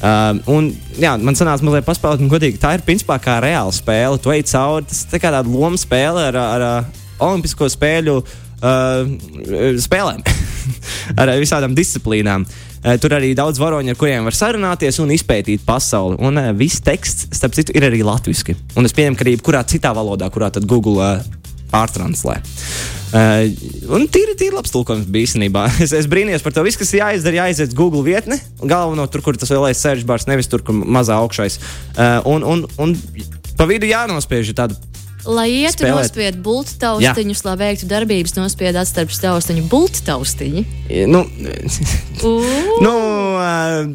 Um, 0.00 0.38
un, 0.48 0.68
jā, 0.96 1.12
man 1.20 1.36
sanāca 1.36 1.64
mazliet 1.66 1.84
paspēlēt, 1.84 2.22
un 2.24 2.30
godīgi, 2.32 2.60
tā 2.60 2.72
ir 2.76 2.84
principā 2.86 3.18
kā 3.20 3.36
reāla 3.44 3.72
spēle. 3.74 4.20
Tu 4.22 4.32
ej 4.32 4.46
cauri, 4.48 4.86
tas 4.88 5.04
ir 5.04 5.20
kā 5.20 5.32
tāda 5.32 5.44
loma 5.50 5.76
spēle 5.80 6.30
ar, 6.30 6.38
ar, 6.40 6.64
ar 6.64 7.26
Olimpisko 7.26 7.68
spēļu 7.68 8.16
uh, 8.16 9.76
spēlēm, 9.84 10.24
ar 11.20 11.34
visādām 11.40 11.76
disciplīnām. 11.76 12.46
Uh, 12.80 12.94
tur 12.96 13.12
arī 13.18 13.34
daudz 13.36 13.60
varoņu, 13.60 13.92
ar 13.92 14.00
kuriem 14.00 14.24
var 14.24 14.36
sarunāties 14.36 15.02
un 15.04 15.12
izpētīt 15.12 15.66
pasauli. 15.68 16.16
Un 16.24 16.40
uh, 16.40 16.48
viss 16.56 16.80
teksts, 16.84 17.28
starp 17.36 17.58
citu, 17.58 17.76
ir 17.76 17.90
arī 17.90 18.00
latviešu. 18.06 18.56
Un 18.80 18.88
es 18.88 18.96
pieņemu, 18.96 19.20
ka 19.20 19.26
arī 19.26 19.36
kurā 19.44 19.60
citā 19.68 19.92
valodā, 19.96 20.32
kurā 20.32 20.48
tad 20.54 20.64
Google 20.70 20.96
uh, 20.96 21.39
pārtranslē. 21.72 22.38
Uh, 23.10 23.48
un 23.96 24.04
tīri, 24.12 24.36
tīri 24.38 24.54
labs 24.54 24.70
tulkojums 24.74 25.08
bija 25.10 25.30
īstenībā. 25.30 25.66
Es, 25.84 25.94
es 25.96 26.06
brīnījos 26.10 26.44
par 26.46 26.54
to 26.54 26.64
visu, 26.66 26.82
kas 26.82 26.92
jāizdara, 26.94 27.44
jāiziet 27.44 27.74
Google 27.78 28.04
vietne, 28.06 28.38
galveno 28.60 29.06
tur, 29.10 29.24
kur 29.26 29.38
tas 29.40 29.50
lielais 29.50 29.80
search 29.80 30.06
bars, 30.06 30.28
nevis 30.30 30.50
tur, 30.50 30.62
kur 30.66 30.76
mazā 30.76 31.18
augšais. 31.22 31.58
Uh, 31.96 32.20
un, 32.30 32.46
un, 32.46 32.64
un 32.82 32.94
pa 33.58 33.66
vidu 33.70 33.90
jānospiež 33.90 34.54
tādu. 34.58 34.78
Lai 35.28 35.50
ietu 35.52 35.84
nospied 35.84 36.38
bultu 36.40 36.78
taustiņus, 36.80 37.42
lai 37.44 37.56
veiktu 37.60 37.88
darbības, 37.90 38.32
nospied 38.38 38.78
atstarp 38.80 39.12
taustiņu 39.12 39.66
bultu 39.68 40.00
taustiņu. 40.06 40.62
Nu, 41.10 41.26
nu 42.86 42.94
uh, 42.94 43.90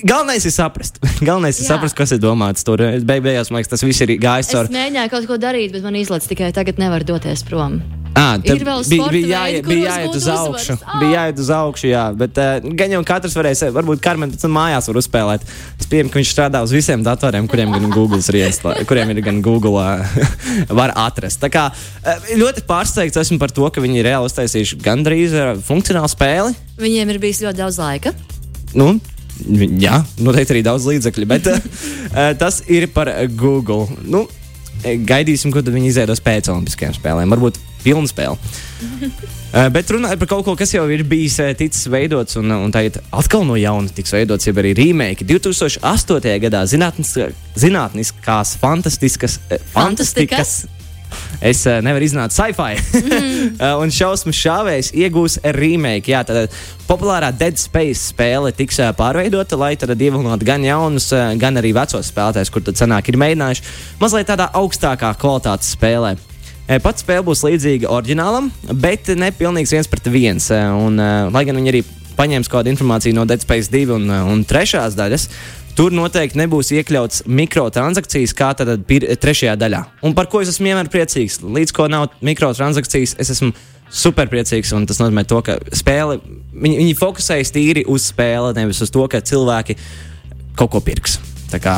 Galvenais 0.00 0.44
ir 0.48 0.54
saprast. 0.54 0.96
Galvenais 1.28 1.58
ir 1.60 1.66
Jā. 1.66 1.74
saprast, 1.74 1.96
kas 1.98 2.14
ir 2.16 2.20
domāts 2.22 2.64
tur. 2.66 2.80
Beig 3.04 3.24
beigās, 3.24 3.50
man 3.52 3.60
liekas, 3.60 3.74
tas 3.74 3.84
viss 3.84 4.00
ir 4.04 4.16
gājis 4.16 4.48
Es 4.48 4.54
caur. 4.56 4.70
mēģināju 4.72 5.10
kaut 5.12 5.26
ko 5.28 5.36
darīt, 5.40 5.74
bet 5.74 5.84
man 5.84 5.98
izlaiž 6.00 6.30
tikai 6.30 6.52
tagad, 6.56 6.80
nevar 6.80 7.04
doties 7.06 7.44
prom. 7.46 7.82
À, 8.12 8.36
Ir 8.44 8.60
vēl 8.60 8.82
bija, 8.90 9.04
bija, 9.08 9.28
jāiet, 9.30 9.64
bija 9.64 9.92
jāiet 9.94 10.16
uz 10.18 10.26
augšu. 10.28 10.74
Ah! 10.84 10.98
Bija 11.00 11.22
jāiet 11.22 11.38
uz 11.40 11.48
augšu, 11.48 11.86
jā. 11.88 12.02
Bet 12.16 12.36
uh, 12.40 12.58
gan 12.76 12.92
jau 12.92 13.00
katrs 13.08 13.36
varēs, 13.38 13.62
eh, 13.64 13.70
varbūt 13.72 14.02
Karmen 14.04 14.32
pēc 14.34 14.42
tam 14.44 14.52
mājās 14.52 14.88
var 14.90 14.98
uzspēlēt. 15.00 15.46
Es 15.80 15.88
pieņemu, 15.88 16.12
ka 16.12 16.20
viņš 16.20 16.32
strādā 16.34 16.60
uz 16.66 16.74
visiem 16.76 17.00
datoriem, 17.06 17.48
kuriem 17.48 17.72
gan 17.72 17.88
Google 17.94 18.20
ir 18.20 18.38
ienslēgts, 18.42 18.84
kuriem 18.90 19.14
ir 19.14 19.22
gan 19.24 19.40
Google 19.44 19.80
uh, 19.80 20.28
var 20.80 20.92
atrast. 21.06 21.40
Tā 21.40 21.48
kā 21.52 21.64
ļoti 22.36 22.66
pārsteigts 22.68 23.16
esmu 23.22 23.40
par 23.40 23.54
to, 23.56 23.64
ka 23.72 23.80
viņi 23.80 24.02
ir 24.02 24.10
reāli 24.10 24.28
uztaisījuši 24.28 24.82
gandrīz 24.84 25.38
funkcionālu 25.64 26.12
spēli. 26.12 26.52
Viņiem 26.84 27.16
ir 27.16 27.22
bijis 27.22 27.40
ļoti 27.46 27.62
daudz 27.64 27.80
laika. 27.80 28.12
Nu, 28.76 28.98
jā, 29.80 30.02
noteikti 30.22 30.56
arī 30.56 30.62
daudz 30.66 30.86
līdzekļu, 30.90 31.28
bet 31.30 31.50
uh, 31.50 31.58
tas 32.42 32.62
ir 32.70 32.88
par 32.94 33.10
Google. 33.38 33.88
Nu, 34.04 34.26
eh, 34.82 34.98
gaidīsim, 34.98 35.52
ko 35.54 35.64
viņi 35.64 35.92
izveidos 35.92 36.22
pēc 36.24 36.50
Olimpiskajām 36.52 36.96
spēlēm. 36.98 37.32
Varbūt 37.34 37.60
pilna 37.82 38.06
spēle. 38.10 38.36
Uh, 39.52 39.68
bet 39.74 39.90
runājot 39.94 40.20
par 40.22 40.30
kaut 40.30 40.44
ko, 40.46 40.56
kas 40.58 40.74
jau 40.74 40.84
ir 40.92 41.04
bijis 41.08 41.40
ticis 41.58 41.88
veidots, 41.92 42.38
un, 42.40 42.52
un 42.54 42.74
tagad 42.74 43.00
atkal 43.10 43.46
no 43.48 43.58
jauna 43.58 43.90
tiks 43.94 44.14
veidots, 44.14 44.46
jau 44.48 44.54
arī 44.62 44.74
remake. 44.78 45.26
2008. 45.28 46.36
gadā 46.46 46.62
zinātnis, 46.70 47.16
zinātniskās, 47.58 48.56
fantastiskas, 48.62 49.40
eh, 49.50 49.62
fantastikas. 49.74 50.62
Es 51.40 51.64
uh, 51.66 51.80
nevaru 51.84 52.06
izrunāt 52.06 52.34
sci-fi. 52.34 52.78
Mm. 53.02 53.60
un 53.82 53.94
šausmu 53.94 54.34
šāvējs 54.36 54.92
iegūs 54.94 55.38
remake. 55.58 56.12
Jā, 56.12 56.24
tad 56.28 56.52
populārā 56.88 57.32
Dead 57.36 57.60
Space 57.60 58.10
spēle 58.12 58.54
tiks 58.56 58.80
uh, 58.82 58.90
pārveidota, 58.96 59.58
lai 59.60 59.74
tad 59.80 59.94
ievilinātu 59.96 60.48
gan 60.48 60.66
jaunus, 60.66 61.12
uh, 61.16 61.32
gan 61.38 61.60
arī 61.60 61.74
vecos 61.76 62.12
spēlētājus, 62.12 62.52
kur 62.52 62.66
tad 62.66 62.80
senāk 62.80 63.12
ir 63.12 63.20
mēģinājuši 63.22 63.66
mazliet 64.02 64.30
tādā 64.32 64.50
augstākā 64.58 65.14
kvalitātes 65.20 65.74
spēlē. 65.76 66.16
Eh, 66.70 66.78
Pats 66.78 67.02
spēle 67.02 67.24
būs 67.26 67.42
līdzīga 67.42 67.90
oriģinālam, 67.90 68.46
bet 68.80 69.10
ne 69.18 69.32
pilnīgs 69.34 69.74
viens 69.74 69.90
pret 69.90 70.06
viens. 70.08 70.46
Eh, 70.50 70.70
Un, 70.72 70.98
uh, 70.98 71.28
lai 71.32 71.44
gan 71.44 71.58
viņi 71.58 71.72
arī 71.72 71.82
paņēma 72.16 72.48
kādu 72.48 72.70
informāciju 72.72 73.16
no 73.16 73.24
Dead 73.24 73.42
Space 73.42 73.68
2 73.72 73.90
un, 73.96 74.08
eh, 74.10 74.22
un 74.32 74.44
3 74.44 74.94
daļas, 74.96 75.28
tur 75.78 75.94
noteikti 75.94 76.40
nebūs 76.40 76.72
iekļauts 76.76 77.24
mikrotransakcijas, 77.26 78.34
kā 78.36 78.52
pir, 78.88 79.06
trešajā 79.22 79.56
daļā. 79.60 79.82
Un 80.06 80.16
par 80.16 80.28
ko 80.32 80.42
es 80.42 80.52
esmu 80.52 80.70
vienmēr 80.70 80.90
priecīgs. 80.92 81.40
Līdz 81.42 81.74
ko 81.76 81.88
nav 81.92 82.10
mikrotransakcijas, 82.24 83.16
es 83.22 83.34
esmu 83.36 83.52
super 83.92 84.30
priecīgs. 84.32 84.72
un 84.76 84.86
Tas 84.88 85.00
nozīmē, 85.02 85.24
to, 85.28 85.40
ka 85.44 85.58
spēle, 85.76 86.20
viņi, 86.52 86.78
viņi 86.84 86.96
fokusējas 87.00 87.52
tīri 87.54 87.84
uz 87.88 88.08
spēli, 88.12 88.54
nevis 88.58 88.82
uz 88.84 88.92
to, 88.92 89.04
ka 89.08 89.20
cilvēki 89.20 89.78
kaut 90.56 90.74
ko 90.74 90.84
pirks. 90.84 91.18
Tā 91.52 91.60
kā, 91.62 91.74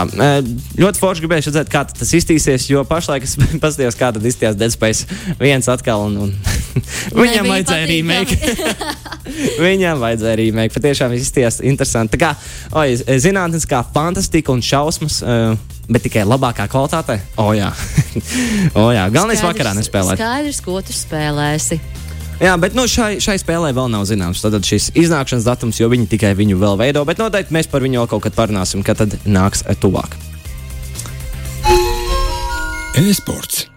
ļoti 0.78 1.00
forši 1.02 1.24
gribēju 1.24 1.48
redzēt, 1.48 1.70
kā 1.72 1.84
tas 1.90 2.12
iztīsies, 2.14 2.68
jo 2.70 2.84
pašlaik 2.88 3.26
es 3.26 3.36
paskatījos, 3.62 3.98
kā 3.98 4.12
tas 4.14 4.28
izskatījās 4.30 4.58
Dead 4.60 4.74
Space 4.74 5.08
viens 5.40 5.68
atkal. 5.72 6.06
Un, 6.08 6.28
un 6.28 6.34
viņam 7.24 7.50
vajadzēja 7.50 7.90
remake. 7.90 8.38
viņam 9.66 10.02
vajadzēja 10.02 10.40
remake. 10.44 10.74
Patiešām 10.76 11.16
izskatījās 11.18 11.60
interesanti. 11.66 12.16
Tā 12.16 12.22
kā 12.22 12.32
oi, 12.80 12.94
zinātniskā 13.26 13.84
fantastika 13.94 14.54
un 14.54 14.64
šausmas. 14.64 15.22
Uh, 15.24 15.54
Bet 15.84 16.00
tikai 16.06 16.22
labākā 16.24 16.64
kvalitātē. 16.72 17.18
O, 17.36 17.50
jā, 17.52 17.66
o, 18.72 18.86
jā. 18.94 19.02
galvenais 19.12 19.36
Skaidrs- 19.36 19.50
vakarā 19.50 19.72
nespēlēt. 19.76 20.16
Skaidrs, 20.16 20.60
ko 20.64 20.78
tu 20.80 20.96
spēlēsi. 20.96 21.76
Jā, 22.42 22.54
bet 22.58 22.74
nu, 22.74 22.86
šai, 22.90 23.20
šai 23.22 23.36
spēlē 23.38 23.70
vēl 23.76 23.90
nav 23.92 24.06
zināms. 24.10 24.42
Tad 24.42 24.56
šis 24.66 24.90
iznākšanas 24.98 25.46
datums, 25.46 25.78
jo 25.80 25.88
viņi 25.92 26.08
tikai 26.16 26.32
viņu 26.38 26.58
vēl 26.58 26.78
veido. 26.80 27.04
Bet 27.06 27.20
noteikti 27.22 27.54
mēs 27.54 27.70
par 27.70 27.84
viņu 27.84 28.02
vēl 28.02 28.10
kaut 28.10 28.24
kad 28.26 28.34
parunāsim, 28.38 28.82
kad 28.86 28.98
tad 29.02 29.14
nāks 29.26 29.62
tuvāk. 29.82 30.16
E-sports. 32.98 33.68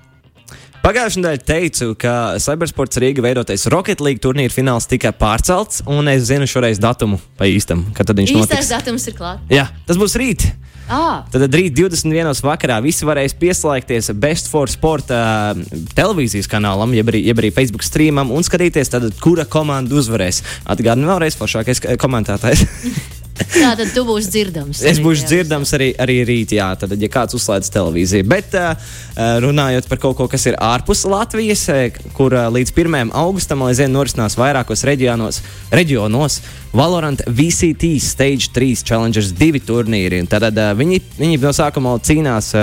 Pagājušajā 0.86 1.20
nedēļā 1.20 1.44
teicu, 1.44 1.88
ka 2.00 2.12
Cybersports 2.40 3.00
Rīga 3.02 3.24
veidotais 3.26 3.66
Rocket 3.74 4.00
League 4.06 4.22
turnīra 4.24 4.54
fināls 4.54 4.86
tika 4.88 5.12
pārcelts, 5.12 5.82
un 5.90 6.08
es 6.08 6.30
zinu 6.30 6.48
šoreiz 6.48 6.80
datumu 6.80 7.18
pa 7.36 7.50
īstam, 7.50 7.82
kad 7.98 8.08
tad 8.08 8.22
viņš 8.22 8.32
Īstais 8.32 8.54
notiks. 8.54 8.70
datums 8.72 9.08
ir 9.10 9.18
klāts. 9.18 9.52
Jā, 9.52 9.66
tas 9.90 10.00
būs 10.00 10.16
rīt. 10.22 10.46
Ah, 10.88 11.26
Tad 11.28 11.52
rīt 11.52 11.76
21. 11.76 12.32
vakarā 12.48 12.78
visi 12.84 13.04
varēs 13.08 13.36
pieslēgties 13.36 14.14
Best 14.16 14.48
for 14.48 14.72
Sport 14.72 15.12
uh, 15.12 15.52
televīzijas 15.98 16.48
kanālam, 16.48 16.96
jeb 16.96 17.12
arī, 17.12 17.26
jeb 17.28 17.42
arī 17.44 17.52
Facebook 17.52 17.84
streamam 17.84 18.32
un 18.32 18.46
skatīties, 18.48 18.94
tad, 18.94 19.10
kura 19.20 19.44
komanda 19.52 20.00
uzvarēs. 20.00 20.40
Atgādinu 20.64 21.12
vēlreiz, 21.12 21.36
foršākais 21.40 21.84
eh, 21.84 22.00
komentētājs. 22.00 22.64
tā 23.54 23.72
tad 23.80 23.92
tu 23.94 24.04
būsi 24.08 24.32
dzirdams. 24.34 24.82
Es 24.88 25.02
būšu 25.04 25.24
tajā 25.26 25.30
dzirdams 25.32 25.74
arī, 25.78 25.90
arī 26.04 26.18
rīt, 26.28 26.56
jā, 26.58 26.70
tad, 26.80 26.96
ja 26.98 27.10
kāds 27.12 27.38
uzslēdz 27.38 27.72
televīziju. 27.74 28.28
Bet 28.30 28.58
uh, 28.58 28.74
uh, 28.74 29.38
runājot 29.44 29.90
par 29.92 30.02
kaut 30.04 30.18
ko, 30.20 30.28
kas 30.32 30.48
ir 30.50 30.60
ārpus 30.62 31.06
Latvijas, 31.10 31.68
eh, 31.74 31.98
kur 32.18 32.34
līdz 32.34 32.74
1. 32.74 33.14
augustam, 33.18 33.66
zinu, 33.78 33.94
norisinās 34.00 34.38
vairākos 34.40 34.86
reģionos, 34.88 35.42
reģionos 35.72 36.42
Valorant 36.78 37.24
VCT 37.26 37.96
Stage 38.04 38.52
3 38.56 38.84
Challengers 38.86 39.32
2 39.38 39.64
turnīri. 39.66 40.22
Tad 40.30 40.52
viņi, 40.78 41.02
viņi 41.18 41.42
no 41.42 41.56
sākuma 41.56 41.98
cīnās. 42.04 42.54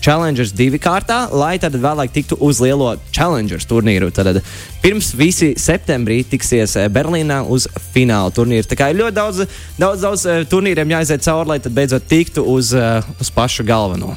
Challengers 0.00 0.54
divi 0.56 0.80
kārtā, 0.80 1.26
lai 1.32 1.58
tad 1.60 1.76
vēlāk 1.76 2.12
tiktu 2.14 2.38
uz 2.40 2.60
lielo 2.62 2.94
Challengers 3.12 3.68
turnīru. 3.68 4.08
Tad 4.14 4.40
pirms 4.80 5.12
visi 5.16 5.52
septembrī 5.60 6.22
tiksies 6.28 6.76
eh, 6.80 6.88
Berlīnā 6.92 7.42
uz 7.44 7.68
fināla 7.92 8.32
turnīru. 8.34 8.68
Tā 8.68 8.78
kā 8.80 8.90
ir 8.90 9.00
ļoti 9.02 9.16
daudz, 9.18 9.44
daudz, 9.78 10.06
daudz 10.06 10.24
eh, 10.24 10.42
turnīriem 10.48 10.96
jāiziet 10.96 11.24
cauri, 11.26 11.52
lai 11.52 11.60
tad 11.60 11.76
beidzot 11.76 12.08
tiktu 12.08 12.46
uz, 12.48 12.72
eh, 12.72 13.12
uz 13.20 13.32
pašu 13.34 13.66
galveno. 13.68 14.16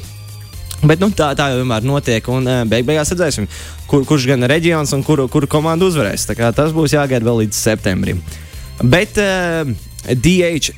Bet 0.84 1.00
nu, 1.00 1.08
tā, 1.16 1.30
tā 1.36 1.50
jau 1.52 1.60
vienmēr 1.62 1.84
notiek, 1.86 2.26
un 2.28 2.48
beig 2.68 2.84
beigās 2.84 3.12
redzēsim, 3.14 3.46
kur, 3.88 4.02
kurš 4.08 4.26
gan 4.28 4.44
reģions 4.50 4.92
un 4.92 5.04
kuru, 5.06 5.30
kuru 5.32 5.48
komandu 5.48 5.88
uzvarēs. 5.88 6.26
Tas 6.28 6.74
būs 6.76 6.96
jāgaida 6.96 7.24
vēl 7.24 7.44
līdz 7.44 7.56
septembrim. 7.56 8.20
Bet 8.82 9.16
uh, 9.22 9.70
DH 10.04 10.74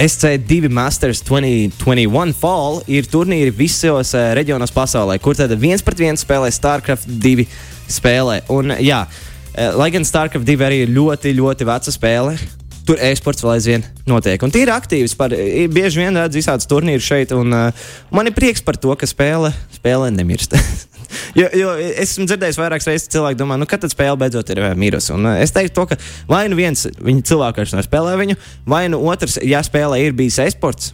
SC2 0.00 0.70
Masters 0.72 1.20
2021 1.28 2.32
Fall 2.32 2.80
ir 2.88 3.08
turnīri 3.10 3.52
visos 3.52 4.14
uh, 4.16 4.30
reģionos 4.38 4.72
pasaulē, 4.72 5.18
kur 5.20 5.36
tad 5.36 5.52
viens 5.60 5.84
pret 5.84 6.00
vienu 6.00 6.20
spēlē 6.20 6.48
StarCraft 6.52 7.10
2 7.22 7.44
spēlē. 7.92 8.40
Un, 8.52 8.72
jā, 8.80 9.02
uh, 9.04 9.76
lai 9.76 9.90
gan 9.92 10.06
StarCraft 10.08 10.48
2 10.48 10.64
arī 10.64 10.82
ir 10.86 10.94
ļoti, 10.96 11.34
ļoti 11.36 11.68
veca 11.68 11.94
spēle. 11.94 12.38
Tur 12.86 12.98
e-sports 12.98 13.44
vēl 13.44 13.54
aizvien 13.54 13.84
notiek. 14.10 14.42
Un 14.42 14.50
tie 14.50 14.64
ir 14.64 14.72
aktīvi. 14.74 15.10
Par, 15.18 15.34
bieži 15.70 16.02
vien 16.02 16.18
redzu 16.18 16.40
visādus 16.40 16.68
turnīrus 16.70 17.06
šeit. 17.06 17.34
Un, 17.36 17.54
uh, 17.54 17.92
man 18.14 18.30
ir 18.30 18.34
prieks 18.34 18.64
par 18.64 18.78
to, 18.80 18.94
ka 18.98 19.06
spēle, 19.06 19.52
spēle 19.76 20.10
nemirst. 20.14 20.56
jo, 21.38 21.46
jo 21.46 21.76
es 21.78 22.10
esmu 22.10 22.26
dzirdējis 22.30 22.58
vairākas 22.58 22.90
reizes, 22.90 23.10
cilvēki 23.14 23.38
domā, 23.38 23.60
nu, 23.60 23.68
kad 23.70 23.84
tad 23.84 23.94
spēle 23.94 24.18
beidzot 24.18 24.50
ir 24.54 24.64
mirusi. 24.78 25.12
Un, 25.14 25.30
uh, 25.30 25.38
es 25.42 25.54
teiktu, 25.54 25.76
to, 25.78 25.86
ka 25.92 26.00
vai 26.30 26.44
nu 26.50 26.58
viens 26.58 26.88
cilvēks 26.90 27.62
vairs 27.62 27.78
nespēlē 27.78 28.18
viņu, 28.24 28.38
vai 28.74 28.84
nu 28.90 29.02
otrs, 29.12 29.38
ja 29.46 29.62
spēlē 29.66 30.02
ir 30.02 30.18
bijis 30.18 30.42
e-sports. 30.42 30.90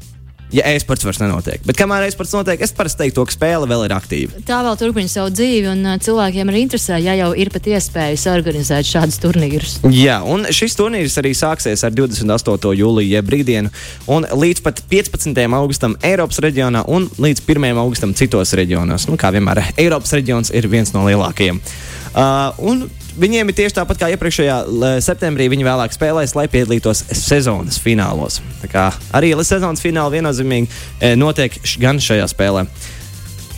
Ja 0.54 0.64
e-sports 0.72 1.04
vairs 1.04 1.18
nenotiek. 1.20 1.60
Bet 1.68 1.76
kamēr 1.76 2.06
e-sports 2.06 2.32
notiek, 2.32 2.62
es 2.64 2.72
parasti 2.72 3.02
teiktu, 3.02 3.26
ka 3.28 3.34
spēle 3.34 3.68
vēl 3.68 3.84
ir 3.84 3.94
aktīva. 3.96 4.38
Tā 4.48 4.62
vēl 4.64 4.78
turpina 4.80 5.10
savu 5.12 5.32
dzīvi, 5.34 5.66
un 5.74 5.82
uh, 5.84 5.98
cilvēkiem 6.00 6.48
arī 6.48 6.62
interesē, 6.64 6.96
ja 7.04 7.16
jau 7.18 7.34
ir 7.36 7.50
pat 7.52 7.68
iespējas 7.68 8.24
organizēt 8.32 8.88
šādus 8.88 9.20
turnīrus. 9.20 9.76
Jā, 9.92 10.22
un 10.24 10.48
šis 10.54 10.78
turnīrs 10.78 11.18
arī 11.20 11.34
sāksies 11.36 11.84
ar 11.84 11.92
28. 11.92 12.72
jūliju 12.80 13.12
jeb 13.12 13.28
brīvdienu, 13.28 13.72
un 14.14 14.24
līdz 14.24 14.64
pat 14.64 14.80
15. 14.88 15.36
augustam 15.60 15.98
Eiropas 16.06 16.40
reģionā 16.44 16.86
un 16.88 17.10
līdz 17.20 17.44
1. 17.44 17.68
augustam 17.84 18.16
citos 18.16 18.54
reģionos. 18.56 19.04
Nu, 19.12 19.20
kā 19.20 19.34
vienmēr, 19.36 19.66
Eiropas 19.76 20.16
reģions 20.16 20.54
ir 20.56 20.70
viens 20.72 20.96
no 20.96 21.04
lielākajiem. 21.10 21.60
Uh, 22.08 22.56
un 22.64 22.86
viņiem 23.20 23.50
ir 23.50 23.56
tieši 23.58 23.76
tāpat 23.78 24.00
kā 24.00 24.10
iepriekšējā 24.14 24.58
septembrī. 25.04 25.48
Viņi 25.52 25.66
vēlāk 25.66 25.94
spēlēs, 25.94 26.36
lai 26.38 26.46
piedalītos 26.50 27.04
sezonas 27.16 27.80
finālos. 27.82 28.40
Tā 28.62 28.70
kā 28.72 28.86
arī 29.16 29.34
sezonas 29.42 29.82
fināli 29.84 30.18
viennozīmīgi 30.18 30.70
eh, 30.70 31.16
notiek 31.18 31.58
gan 31.82 32.00
šajā 32.02 32.28
spēlē. 32.30 32.66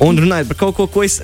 Un 0.00 0.17
runājot 0.17 0.49
par 0.49 0.57
kaut 0.62 0.76
ko, 0.79 0.87
ko 0.88 1.02
es, 1.05 1.19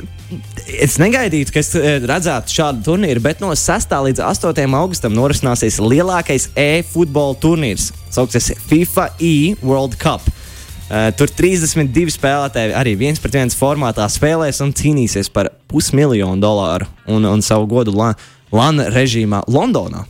es 0.69 0.99
negaidītu, 1.01 1.55
ka 1.55 1.63
es 1.63 1.73
eh, 1.79 1.97
redzētu 2.05 2.53
šādu 2.53 2.85
turnīru, 2.91 3.23
bet 3.25 3.41
no 3.41 3.55
6. 3.57 3.95
līdz 4.09 4.25
8. 4.25 4.65
augustam 4.77 5.17
norisināsies 5.17 5.81
lielākais 5.81 6.51
e-futbola 6.53 7.39
turnīrs. 7.41 7.91
Tas 8.07 8.21
sauksies 8.21 8.53
FIFA 8.69 9.11
E 9.17 9.55
World 9.63 9.97
Cup. 10.03 10.25
Uh, 10.87 11.09
tur 11.19 11.31
32 11.35 12.13
spēlētāji 12.15 12.75
arī 12.79 12.93
viens 12.99 13.19
pret 13.19 13.35
viens 13.41 13.57
formātā 13.59 14.05
spēlēs 14.07 14.61
un 14.63 14.71
cīnīsies 14.77 15.33
par 15.35 15.51
pusmiljonu 15.67 16.39
dolāru 16.39 16.87
un, 17.11 17.27
un 17.27 17.43
savu 17.43 17.67
godu 17.71 17.95
la, 17.97 18.13
LAN 18.55 18.85
režīmā 18.95 19.43
Londonā. 19.51 20.05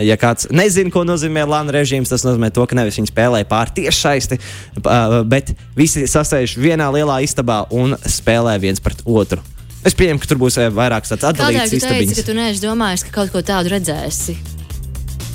Ja 0.00 0.14
kāds 0.16 0.46
nezina, 0.54 0.92
ko 0.94 1.02
nozīmē 1.04 1.42
LAN 1.44 1.72
režīms, 1.74 2.12
tas 2.12 2.22
nozīmē 2.24 2.52
to, 2.54 2.64
ka 2.70 2.78
nevis 2.78 3.00
viņi 3.00 3.10
spēlē 3.10 3.42
pār 3.50 3.74
tiešsaisti, 3.74 4.38
uh, 4.84 5.18
bet 5.26 5.52
visi 5.76 6.06
sasēž 6.08 6.54
vienā 6.54 6.86
lielā 6.94 7.18
istabā 7.26 7.64
un 7.74 7.98
spēlē 7.98 8.54
viens 8.62 8.80
pret 8.80 9.02
otru. 9.04 9.42
Es 9.82 9.98
pieņemu, 9.98 10.22
ka 10.22 10.30
tur 10.30 10.38
būs 10.38 10.56
eh, 10.62 10.70
vairākas 10.70 11.10
tādas 11.10 11.32
atdalītas 11.32 11.74
tu 11.74 11.82
teici, 11.82 12.14
ka 12.14 12.26
tu 12.30 12.38
neesi 12.38 12.62
domājis, 12.62 13.02
ka 13.08 13.16
kaut 13.18 13.34
ko 13.34 13.42
tādu 13.42 13.74
redzēsi? 13.74 14.38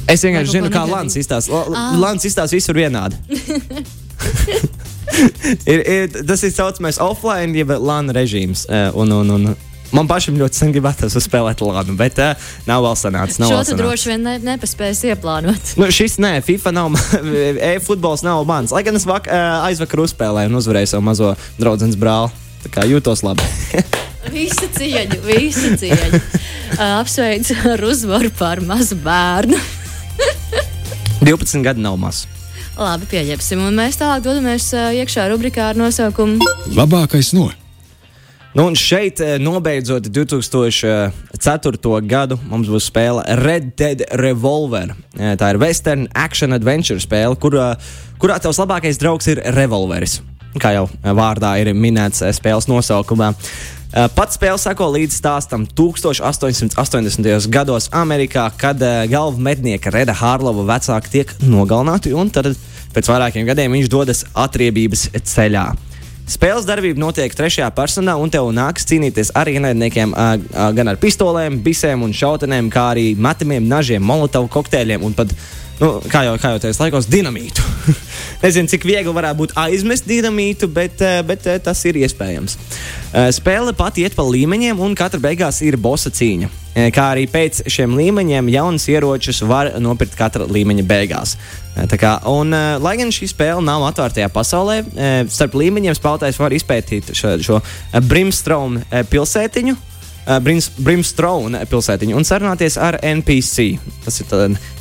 Es 0.08 0.24
vienkārši 0.24 0.54
zinu, 0.56 0.72
kā 0.72 0.88
Lans 0.88 1.20
izstāsta. 1.20 1.52
Ah. 1.76 1.92
Lans 2.00 2.24
izstāsta 2.24 2.56
visur 2.56 2.80
vienādi. 2.80 3.20
ir, 5.72 5.80
ir, 5.82 6.12
tas 6.28 6.44
ir 6.44 6.54
saucamais 6.56 7.00
offline, 7.04 7.56
jeb 7.58 7.72
LAN 7.78 8.12
režīms. 8.16 8.68
eh, 8.70 8.92
Un, 8.98 9.12
un, 9.12 9.30
un 9.36 9.56
man 9.96 10.08
pašam 10.10 10.36
ļoti 10.40 10.60
sen 10.60 10.74
gribētos 10.76 11.16
uzspēlēt 11.20 11.62
LAN, 11.64 11.94
bet 12.00 12.20
uh, 12.20 12.50
nav 12.68 12.84
vēl 12.84 12.98
sanācis. 13.00 13.40
Nav 13.40 13.54
Šo 13.54 13.62
tu 13.70 13.78
droši 13.80 14.12
vien 14.12 14.26
ne, 14.28 14.36
nepaspēs 14.44 15.06
ieplānot. 15.08 15.76
Nu, 15.80 15.88
šis 15.94 16.18
nē, 16.24 16.38
FIFA 16.46 16.74
nav, 16.76 16.98
e-futbols 17.72 18.26
nav 18.28 18.44
mans. 18.50 18.76
Lai 18.76 18.84
gan 18.88 19.00
es 19.00 19.08
vak, 19.08 19.30
ā, 19.32 19.64
aizvakar 19.70 20.04
uzspēlēju 20.04 20.52
un 20.52 20.60
uzvarēju 20.60 20.92
savu 20.92 21.08
mazo 21.08 21.34
draugu 21.60 21.88
brāli. 22.00 22.36
Tā 22.66 22.74
kā 22.74 22.88
jūtos 22.90 23.24
labi. 23.24 23.48
Visu 24.34 24.68
cieņu, 24.76 25.22
visu 25.24 25.70
cieņu. 25.80 26.20
Uh, 26.20 26.98
Apsveicu 27.00 27.56
ar 27.72 27.84
uzvaru 27.88 28.28
pār 28.36 28.60
mazu 28.60 28.98
bērnu. 29.00 29.56
12 31.24 31.64
gadi 31.64 31.80
nav 31.82 31.96
maz. 32.02 32.26
Labi, 32.78 33.08
pieņemsim. 33.10 33.62
Un 33.68 33.78
mēs 33.78 33.98
tālāk 33.98 34.26
dodamies 34.26 34.72
uh, 34.78 34.92
iekšā 34.94 35.30
rubrikā 35.32 35.72
ar 35.72 35.80
nosaukumu 35.80 36.46
Labākais 36.78 37.34
no 37.34 37.50
Nu, 38.58 38.66
un 38.66 38.74
šeit, 38.74 39.20
eh, 39.20 39.38
nobeidzot 39.38 40.08
2004. 40.10 42.02
gadu, 42.02 42.40
mums 42.50 42.68
būs 42.68 42.88
spēle 42.90 43.22
Red 43.44 43.76
Dead 43.78 44.02
Revolver. 44.18 44.96
Eh, 45.14 45.36
Tā 45.38 45.52
ir 45.54 45.60
western 45.62 46.08
action 46.16 46.54
adventure 46.54 46.98
spēle, 46.98 47.38
kurā, 47.38 47.76
kurā 48.18 48.40
tavs 48.42 48.58
labākais 48.58 48.98
draugs 48.98 49.28
ir 49.28 49.44
revolveris. 49.54 50.22
Kā 50.58 50.74
jau 50.74 50.88
eh, 50.90 51.14
vārdā 51.14 51.54
ir 51.62 51.74
minēts 51.78 52.24
eh, 52.26 52.34
spēles 52.34 52.66
nosaukumā. 52.66 53.36
Eh, 53.88 54.08
Pats 54.12 54.36
spēle 54.36 54.60
sako 54.60 54.90
līdz 54.98 55.16
stāstam 55.16 55.64
1880. 55.64 57.48
gados 57.48 57.88
Amerikā, 57.96 58.50
kad 58.60 58.82
eh, 58.84 59.06
galva 59.08 59.40
mednieka 59.40 59.94
Reda 59.94 60.16
Hārlova 60.18 60.66
vecāki 60.68 61.14
tiek 61.14 61.32
nogalināti, 61.40 62.12
un 62.12 62.28
tad 62.28 62.52
pēc 62.96 63.08
vairākiem 63.08 63.48
gadiem 63.48 63.78
viņš 63.78 63.92
dodas 63.92 64.26
atriebības 64.36 65.08
ceļā. 65.24 65.70
Spēles 66.28 66.68
darbība 66.68 67.00
notiek 67.00 67.32
trešajā 67.32 67.70
personā, 67.72 68.18
un 68.20 68.28
tev 68.28 68.50
nākas 68.52 68.84
cīnīties 68.90 69.32
ar 69.40 69.48
ienaidniekiem 69.48 70.12
ā, 70.12 70.26
gan 70.76 70.92
ar 70.92 71.00
pistolēm, 71.00 71.62
bisēm 71.64 72.04
un 72.04 72.12
šautenēm, 72.12 72.68
kā 72.74 72.90
arī 72.92 73.14
metamiem 73.16 73.64
nažiem, 73.72 74.04
molotovu 74.04 74.52
kokteļiem 74.52 75.08
un 75.08 75.16
pat, 75.16 75.32
nu, 75.82 75.90
kā 76.12 76.24
jau, 76.28 76.36
kā 76.42 76.54
jau 76.54 76.62
tajos 76.64 76.80
laikos, 76.82 77.10
dinamītu. 77.12 77.66
Nezinu, 78.44 78.70
cik 78.72 78.86
viegli 78.88 79.14
varētu 79.14 79.42
būt 79.42 79.56
aizmest 79.60 80.08
dinamītu, 80.10 80.70
bet, 80.74 81.02
ā, 81.02 81.22
bet 81.28 81.48
ā, 81.50 81.58
tas 81.64 81.84
ir 81.90 82.00
iespējams. 82.04 82.58
Ā, 83.14 83.28
Spēle 83.36 83.74
pati 83.78 84.06
iet 84.06 84.18
pa 84.18 84.26
līmeņiem, 84.28 84.80
un 84.84 84.96
katra 84.98 85.22
beigās 85.24 85.62
ir 85.66 85.80
bosa 85.82 86.14
cīņa. 86.14 86.50
Kā 86.94 87.08
arī 87.16 87.24
pēc 87.26 87.64
šiem 87.74 87.96
līmeņiem 87.98 88.52
jaunas 88.54 88.84
ieročus 88.92 89.40
var 89.50 89.72
nopirkt 89.82 90.14
katra 90.18 90.46
līmeņa 90.46 90.84
beigās. 90.86 91.34
Kā, 91.98 92.12
un, 92.30 92.54
lai 92.84 92.94
gan 93.00 93.10
šī 93.14 93.32
spēle 93.32 93.64
nav 93.66 93.86
atvērtajā 93.88 94.30
pasaulē, 94.34 94.78
starp 95.34 95.58
līmeņiem 95.58 95.98
spēlētājs 95.98 96.38
var 96.38 96.54
izpētīt 96.54 97.10
šo, 97.18 97.34
šo 97.42 97.60
Brimstone 98.06 98.86
pilsētiņu. 99.10 99.74
Ā, 100.28 100.38
Brims- 100.44 100.70
Brimstone 100.84 101.62
pilsētiņu 101.72 102.18
un 102.20 102.28
sarunāties 102.28 102.76
ar 102.84 103.00
NPC. 103.02 103.68
Tas 104.06 104.20
ir 104.22 104.28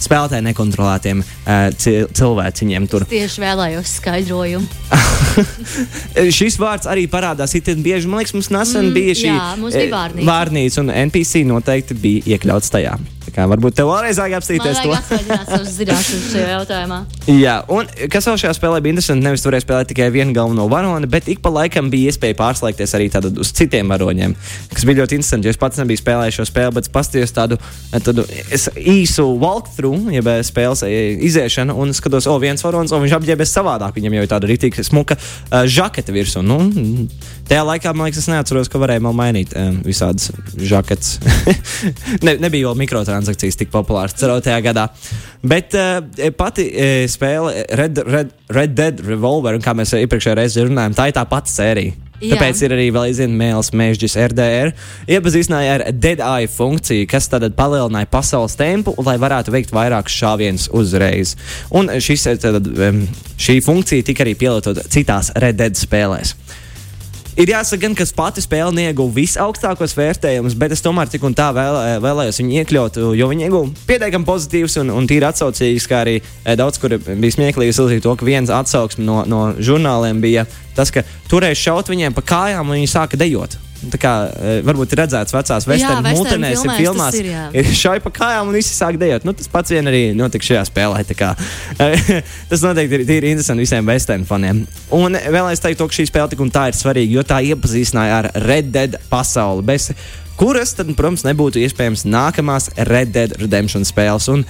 spēlētāji 0.02 0.44
nekontrolētiem 0.50 1.22
cil- 1.78 2.08
cilvēciņiem. 2.18 2.88
Tur 2.90 3.06
tieši 3.10 3.42
vēlējos 3.44 3.96
skaidrojumu. 4.00 4.66
Šis 6.36 6.58
vārds 6.60 6.88
arī 6.90 7.06
parādās 7.10 7.54
itin 7.58 7.82
bieži. 7.84 8.08
Man 8.10 8.20
liekas, 8.22 8.34
mums 8.36 8.50
nesen 8.54 8.86
Mm, 8.90 8.94
bija 8.94 9.14
šī 9.18 9.28
jā, 9.30 9.40
bija 9.62 9.86
eh, 9.86 9.90
vārnīca. 9.92 10.26
vārnīca, 10.28 10.80
un 10.84 10.90
NPC 11.08 11.42
noteikti 11.48 11.94
bija 11.98 12.36
iekļauts 12.36 12.70
tajā. 12.74 12.96
Kā 13.36 13.44
varbūt 13.50 13.74
tev 13.76 13.90
vēlreiz 13.90 14.16
vajag 14.16 14.38
apstīties 14.38 14.78
to. 14.80 14.94
Jā, 17.28 17.58
un 17.68 17.84
kas 18.08 18.24
vēl 18.30 18.38
šajā 18.40 18.54
spēlē 18.56 18.78
bija 18.80 18.96
interesanti, 18.96 19.26
nevis 19.26 19.44
tur 19.44 19.52
spēlēt 19.60 19.90
tikai 19.90 20.06
vienu 20.14 20.32
galveno 20.32 20.64
varoni, 20.72 21.08
bet 21.10 21.28
ik 21.28 21.42
pa 21.44 21.52
laikam 21.52 21.90
bija 21.92 22.08
iespēja 22.08 22.38
pārslēgties 22.38 22.96
arī 22.96 23.10
tātad 23.12 23.36
uz 23.36 23.50
citiem 23.56 23.92
varoņiem. 23.92 24.32
Kas 24.72 24.86
bija 24.88 25.02
ļoti 25.02 25.18
interesanti, 25.18 25.50
jo 25.50 25.52
es 25.52 25.60
pats 25.60 25.82
nebiju 25.82 26.00
spēlējis 26.00 26.38
šo 26.38 26.46
spēli, 26.48 26.76
bet 26.78 26.88
paskatījos 26.94 27.36
tādu, 27.36 27.60
tādu 27.92 28.24
es 28.56 28.70
īsu 28.72 29.28
walkthrough, 29.42 30.08
jeb 30.16 30.32
eh, 30.32 30.40
spēles 30.46 30.86
eh, 30.88 31.20
iziešanu, 31.28 31.76
un 31.76 31.92
skatos, 31.96 32.30
o, 32.32 32.38
viens 32.40 32.64
varonis, 32.64 32.96
o, 32.96 33.02
viņš 33.04 33.18
apģērbies 33.18 33.52
savādāk. 33.58 34.00
Viņam 34.00 34.16
jau 34.16 34.24
ir 34.24 34.32
tāda 34.32 34.48
rītīga 34.48 34.84
smuka 34.86 35.18
uh, 35.20 35.64
žakete 35.68 36.14
virsū. 36.14 36.40
Nu, 36.46 36.58
tajā 37.50 37.68
laikā, 37.68 37.92
man 37.92 38.08
liekas, 38.08 38.24
es 38.24 38.32
neatceros, 38.32 38.72
ka 38.72 38.80
varēja 38.80 39.04
mainīt 39.06 39.52
um, 39.56 39.80
visādas 39.84 40.32
žaketes. 40.56 41.18
ne, 42.26 42.36
nebija 42.40 42.70
vēl 42.70 42.80
mikrotransakcijas 42.84 43.25
tik 43.34 43.72
populāras 43.74 44.14
cerotajā 44.14 44.62
gadā. 44.62 44.88
Bet 45.42 45.74
uh, 45.74 45.98
pati 46.38 46.70
uh, 46.70 47.04
spēle 47.10 47.66
Red, 47.80 48.02
Red, 48.06 48.34
Red 48.54 48.74
Dead 48.78 49.02
Revolver, 49.06 49.58
un 49.58 49.64
kā 49.64 49.74
mēs 49.74 49.96
iepriekšējā 49.98 50.38
reizē 50.38 50.68
runājām, 50.68 50.94
tā 50.94 51.10
ir 51.10 51.16
tā 51.18 51.26
pati 51.28 51.50
sērija. 51.50 52.02
Jā. 52.16 52.32
Tāpēc 52.32 52.60
ir 52.64 52.72
arī 52.72 52.84
vēl 52.94 53.10
aizvien 53.10 53.32
mēls 53.36 53.72
mēģis 53.76 54.14
RDR. 54.30 54.70
Iepazīstināja 55.12 55.74
ar 55.74 55.84
Dead 55.92 56.22
Eye 56.24 56.48
funkciju, 56.48 57.04
kas 57.10 57.28
tad 57.28 57.44
palielināja 57.58 58.08
pasaules 58.08 58.56
tempu, 58.56 58.94
lai 59.04 59.18
varētu 59.20 59.52
veikt 59.52 59.74
vairākus 59.76 60.16
šāvienus 60.16 60.70
uzreiz. 60.72 61.34
Un 61.76 61.92
šis, 62.00 62.26
eh, 62.32 62.38
tad, 62.40 62.70
šī 63.36 63.58
funkcija 63.64 64.06
tika 64.06 64.24
arī 64.24 64.32
pielietota 64.34 64.86
citās 64.88 65.32
Red 65.36 65.60
Dead 65.60 65.76
spēlēs. 65.76 66.32
Ir 67.36 67.50
jāsaka, 67.52 67.82
gan, 67.82 67.92
ka 67.92 68.04
pati 68.16 68.40
spēle 68.40 68.72
neieguva 68.72 69.12
visaugstākos 69.12 69.92
vērtējumus, 69.98 70.54
bet 70.56 70.72
es 70.72 70.80
tomēr 70.80 71.10
tik 71.12 71.26
un 71.28 71.34
tā 71.36 71.50
vēl, 71.52 71.76
vēlējos 72.00 72.40
viņu 72.40 72.54
iekļaut, 72.62 72.96
jo 73.12 73.28
viņi 73.28 73.44
ieguva 73.44 73.84
pietiekami 73.90 74.24
pozitīvs 74.24 74.78
un, 74.80 74.94
un 74.96 75.08
tīri 75.10 75.28
atsaucīgs, 75.28 75.88
kā 75.90 76.00
arī 76.06 76.16
eh, 76.22 76.56
daudz 76.56 76.80
kur 76.80 76.96
bija 76.96 77.36
smieklīgi 77.36 77.76
uzlīt 77.76 78.06
to, 78.08 78.16
ka 78.16 78.24
viens 78.24 78.48
atsauksme 78.48 79.04
no, 79.04 79.18
no 79.28 79.42
žurnāliem 79.60 80.24
bija 80.24 80.46
tas, 80.78 80.88
ka 80.88 81.04
turēja 81.28 81.60
šaut 81.66 81.92
viņiem 81.92 82.16
pa 82.16 82.24
kājām 82.24 82.72
un 82.72 82.80
viņi 82.80 82.92
sāka 82.94 83.20
dejot. 83.20 83.60
Kā 84.00 84.14
eh, 84.28 84.58
varbūt 84.66 84.94
ir 84.94 85.02
redzēts 85.02 85.34
vecās 85.34 85.66
western 85.68 86.04
mūtenēs, 86.06 86.64
ir 86.66 86.74
filmās, 86.76 87.16
ir, 87.20 87.30
ir 87.56 87.70
šai 87.76 87.96
pa 88.04 88.12
kājām 88.14 88.50
un 88.50 88.58
visi 88.58 88.74
sāk 88.74 88.98
dejot. 89.00 89.26
Nu, 89.26 89.34
tas 89.36 89.50
pats 89.52 89.74
vien 89.74 89.86
arī 89.86 90.02
notika 90.16 90.46
šajā 90.46 90.66
spēlē. 90.70 91.04
kā. 91.16 91.32
tas 92.50 92.64
noteikti 92.64 93.00
ir, 93.00 93.06
ir 93.16 93.28
interesanti 93.30 93.64
visiem 93.64 93.88
western 93.88 94.26
faniem. 94.28 94.64
Un 94.94 95.16
vēl 95.16 95.50
es 95.52 95.62
teiktu, 95.64 95.86
ka 95.86 95.98
šī 95.98 96.08
spēle 96.10 96.32
tik 96.32 96.44
un 96.44 96.52
tā 96.52 96.68
ir 96.70 96.78
svarīga, 96.78 97.18
jo 97.18 97.26
tā 97.26 97.40
iepazīstināja 97.46 98.22
ar 98.22 98.30
Red 98.46 98.72
Dead 98.74 98.96
pasauli. 99.10 99.64
Bez 99.66 99.90
kuras, 100.40 100.74
tad, 100.76 100.90
protams, 100.98 101.24
nebūtu 101.26 101.62
iespējams 101.64 102.06
nākamās 102.08 102.70
Red 102.90 103.14
Dead 103.14 103.36
Redemption 103.40 103.86
spēles. 103.88 104.28
Un 104.32 104.44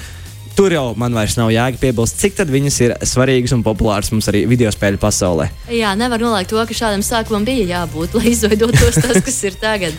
Tur 0.56 0.72
jau 0.72 0.94
man 0.96 1.12
vairs 1.12 1.34
nav 1.36 1.50
jēga 1.52 1.76
piebilst, 1.76 2.16
cik 2.16 2.38
tad 2.38 2.48
viņas 2.48 2.76
ir 2.80 2.94
svarīgas 3.04 3.52
un 3.52 3.60
populāras 3.64 4.08
mums 4.08 4.24
arī 4.32 4.46
video 4.48 4.70
spēļu 4.72 4.96
pasaulē. 5.02 5.50
Jā, 5.68 5.90
nevar 6.00 6.22
noliegt 6.22 6.48
to, 6.48 6.62
ka 6.64 6.76
šādam 6.78 7.04
sākumam 7.04 7.44
bija 7.44 7.66
jābūt, 7.74 8.14
lai 8.16 8.32
izveidotos 8.32 8.96
tas, 8.96 9.20
kas 9.20 9.36
ir 9.44 9.60
tagad. 9.60 9.98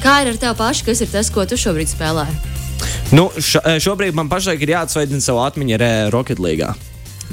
Kā 0.00 0.22
ir 0.24 0.32
ar 0.32 0.40
tevi 0.40 0.56
pašu, 0.56 0.86
kas 0.88 1.04
ir 1.04 1.12
tas, 1.12 1.28
ko 1.28 1.44
tu 1.44 1.60
šobrīd 1.60 1.92
spēlē? 1.92 2.24
Nu, 3.12 3.28
šo, 3.36 3.60
šobrīd 3.84 4.16
man 4.16 4.32
pašai 4.32 4.56
ir 4.56 4.72
jāatsveicina 4.72 5.20
savu 5.20 5.44
atmiņu 5.44 5.76
ar 5.76 5.84
eh, 5.84 5.98
Rocket 6.16 6.40
League. 6.40 6.72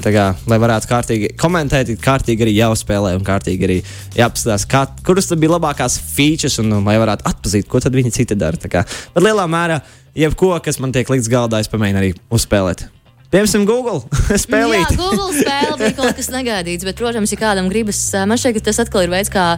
Tā 0.04 0.12
kā, 0.12 0.28
lai 0.50 0.60
varētu 0.60 0.90
kārtīgi 0.90 1.32
komentēt, 1.40 1.96
kārtīgi 2.04 2.44
arī 2.44 2.56
jāuzspēlē 2.58 3.16
un 3.16 3.24
kārtīgi 3.24 3.64
arī 3.64 3.80
jāapskatās, 4.18 4.68
kā, 4.68 4.84
kuras 5.06 5.32
bija 5.32 5.56
labākās 5.56 5.96
features 6.04 6.60
un, 6.60 6.72
un 6.82 6.84
lai 6.84 6.98
varētu 7.00 7.24
atpazīt, 7.30 7.68
ko 7.70 7.80
tad 7.80 7.96
viņi 7.96 8.12
citi 8.12 8.36
dara. 8.36 8.60
Tā 8.60 8.68
Kā, 8.68 8.82
bet 9.14 9.24
lielā 9.24 9.48
mērā, 9.48 9.78
jebko, 10.18 10.52
kas 10.64 10.80
man 10.82 10.94
tiek 10.94 11.08
likts 11.10 11.30
galdā, 11.30 11.60
es 11.62 11.70
pamēģinu 11.72 12.00
arī 12.00 12.12
uzspēlēt. 12.34 12.86
Piemēram, 13.34 13.64
Google 13.66 14.02
spēlīt. 14.44 14.84
Jā, 14.84 14.98
Google 14.98 15.32
spēle 15.34 15.78
bija 15.80 15.96
kaut 15.96 16.14
kas 16.18 16.30
negaidīts, 16.30 16.86
bet, 16.86 16.98
protams, 17.00 17.32
ja 17.34 17.40
kādam 17.40 17.70
gribas, 17.72 17.98
man 18.30 18.38
ka 18.38 18.62
tas 18.62 18.78
atkal 18.84 19.06
ir 19.06 19.14
veids, 19.14 19.32
kā. 19.32 19.56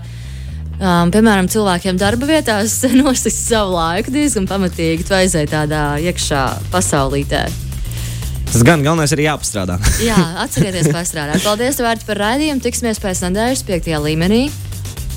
Um, 0.76 1.08
piemēram, 1.08 1.46
cilvēkiem 1.48 1.96
darba 1.96 2.26
vietās 2.28 2.82
nosist 3.00 3.46
savu 3.48 3.78
laiku 3.78 4.12
diezgan 4.12 4.48
pamatīgi. 4.48 5.06
Tu 5.08 5.16
aizēji 5.16 5.48
tādā 5.52 5.84
iekšā 6.04 6.42
pasaulītē. 6.72 7.46
Tas 8.46 8.62
gan 8.64 8.84
galvenais 8.84 9.12
ir 9.16 9.24
jāpastrādā. 9.24 9.78
Jā, 10.04 10.16
atcerieties, 10.44 10.92
pastrādāt. 10.96 11.40
Paldies, 11.44 11.80
Vārts, 11.80 12.04
par 12.08 12.20
raidījumu. 12.20 12.60
Tiksimies 12.64 13.00
pēc 13.02 13.24
nedēļas 13.24 13.64
5. 13.68 13.90
līmenī 14.04 14.42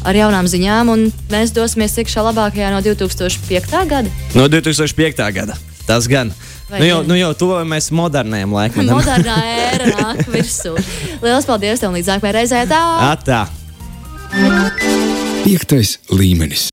ar 0.08 0.16
jaunām 0.18 0.48
ziņām, 0.50 0.92
un 0.94 1.08
mēs 1.32 1.54
dosimies 1.56 1.98
iekšā 2.00 2.24
labākajā 2.30 2.72
no 2.74 2.82
2005. 2.86 3.74
gada. 3.90 4.14
No 4.38 4.48
2005. 4.52 5.26
gada. 5.36 5.58
Tas 5.88 6.08
gan. 6.10 6.34
Vai 6.70 6.84
Nu 6.84 6.86
jau, 6.86 6.98
nu 7.04 7.16
jau 7.18 7.32
tuvojamies 7.34 7.90
modernajam 7.98 8.52
laikam. 8.54 8.86
Modernā 8.94 9.38
ēra 9.66 9.90
nāk 9.90 10.26
virsū. 10.34 10.76
Lielas 11.24 11.48
paldies 11.50 11.82
tev 11.82 11.96
līdz 11.98 12.14
nākamajai 12.14 12.36
reizei! 12.42 12.66
Tā! 12.70 12.82
Atā! 13.10 13.46
Piektais 15.44 15.98
līmenis. 16.14 16.70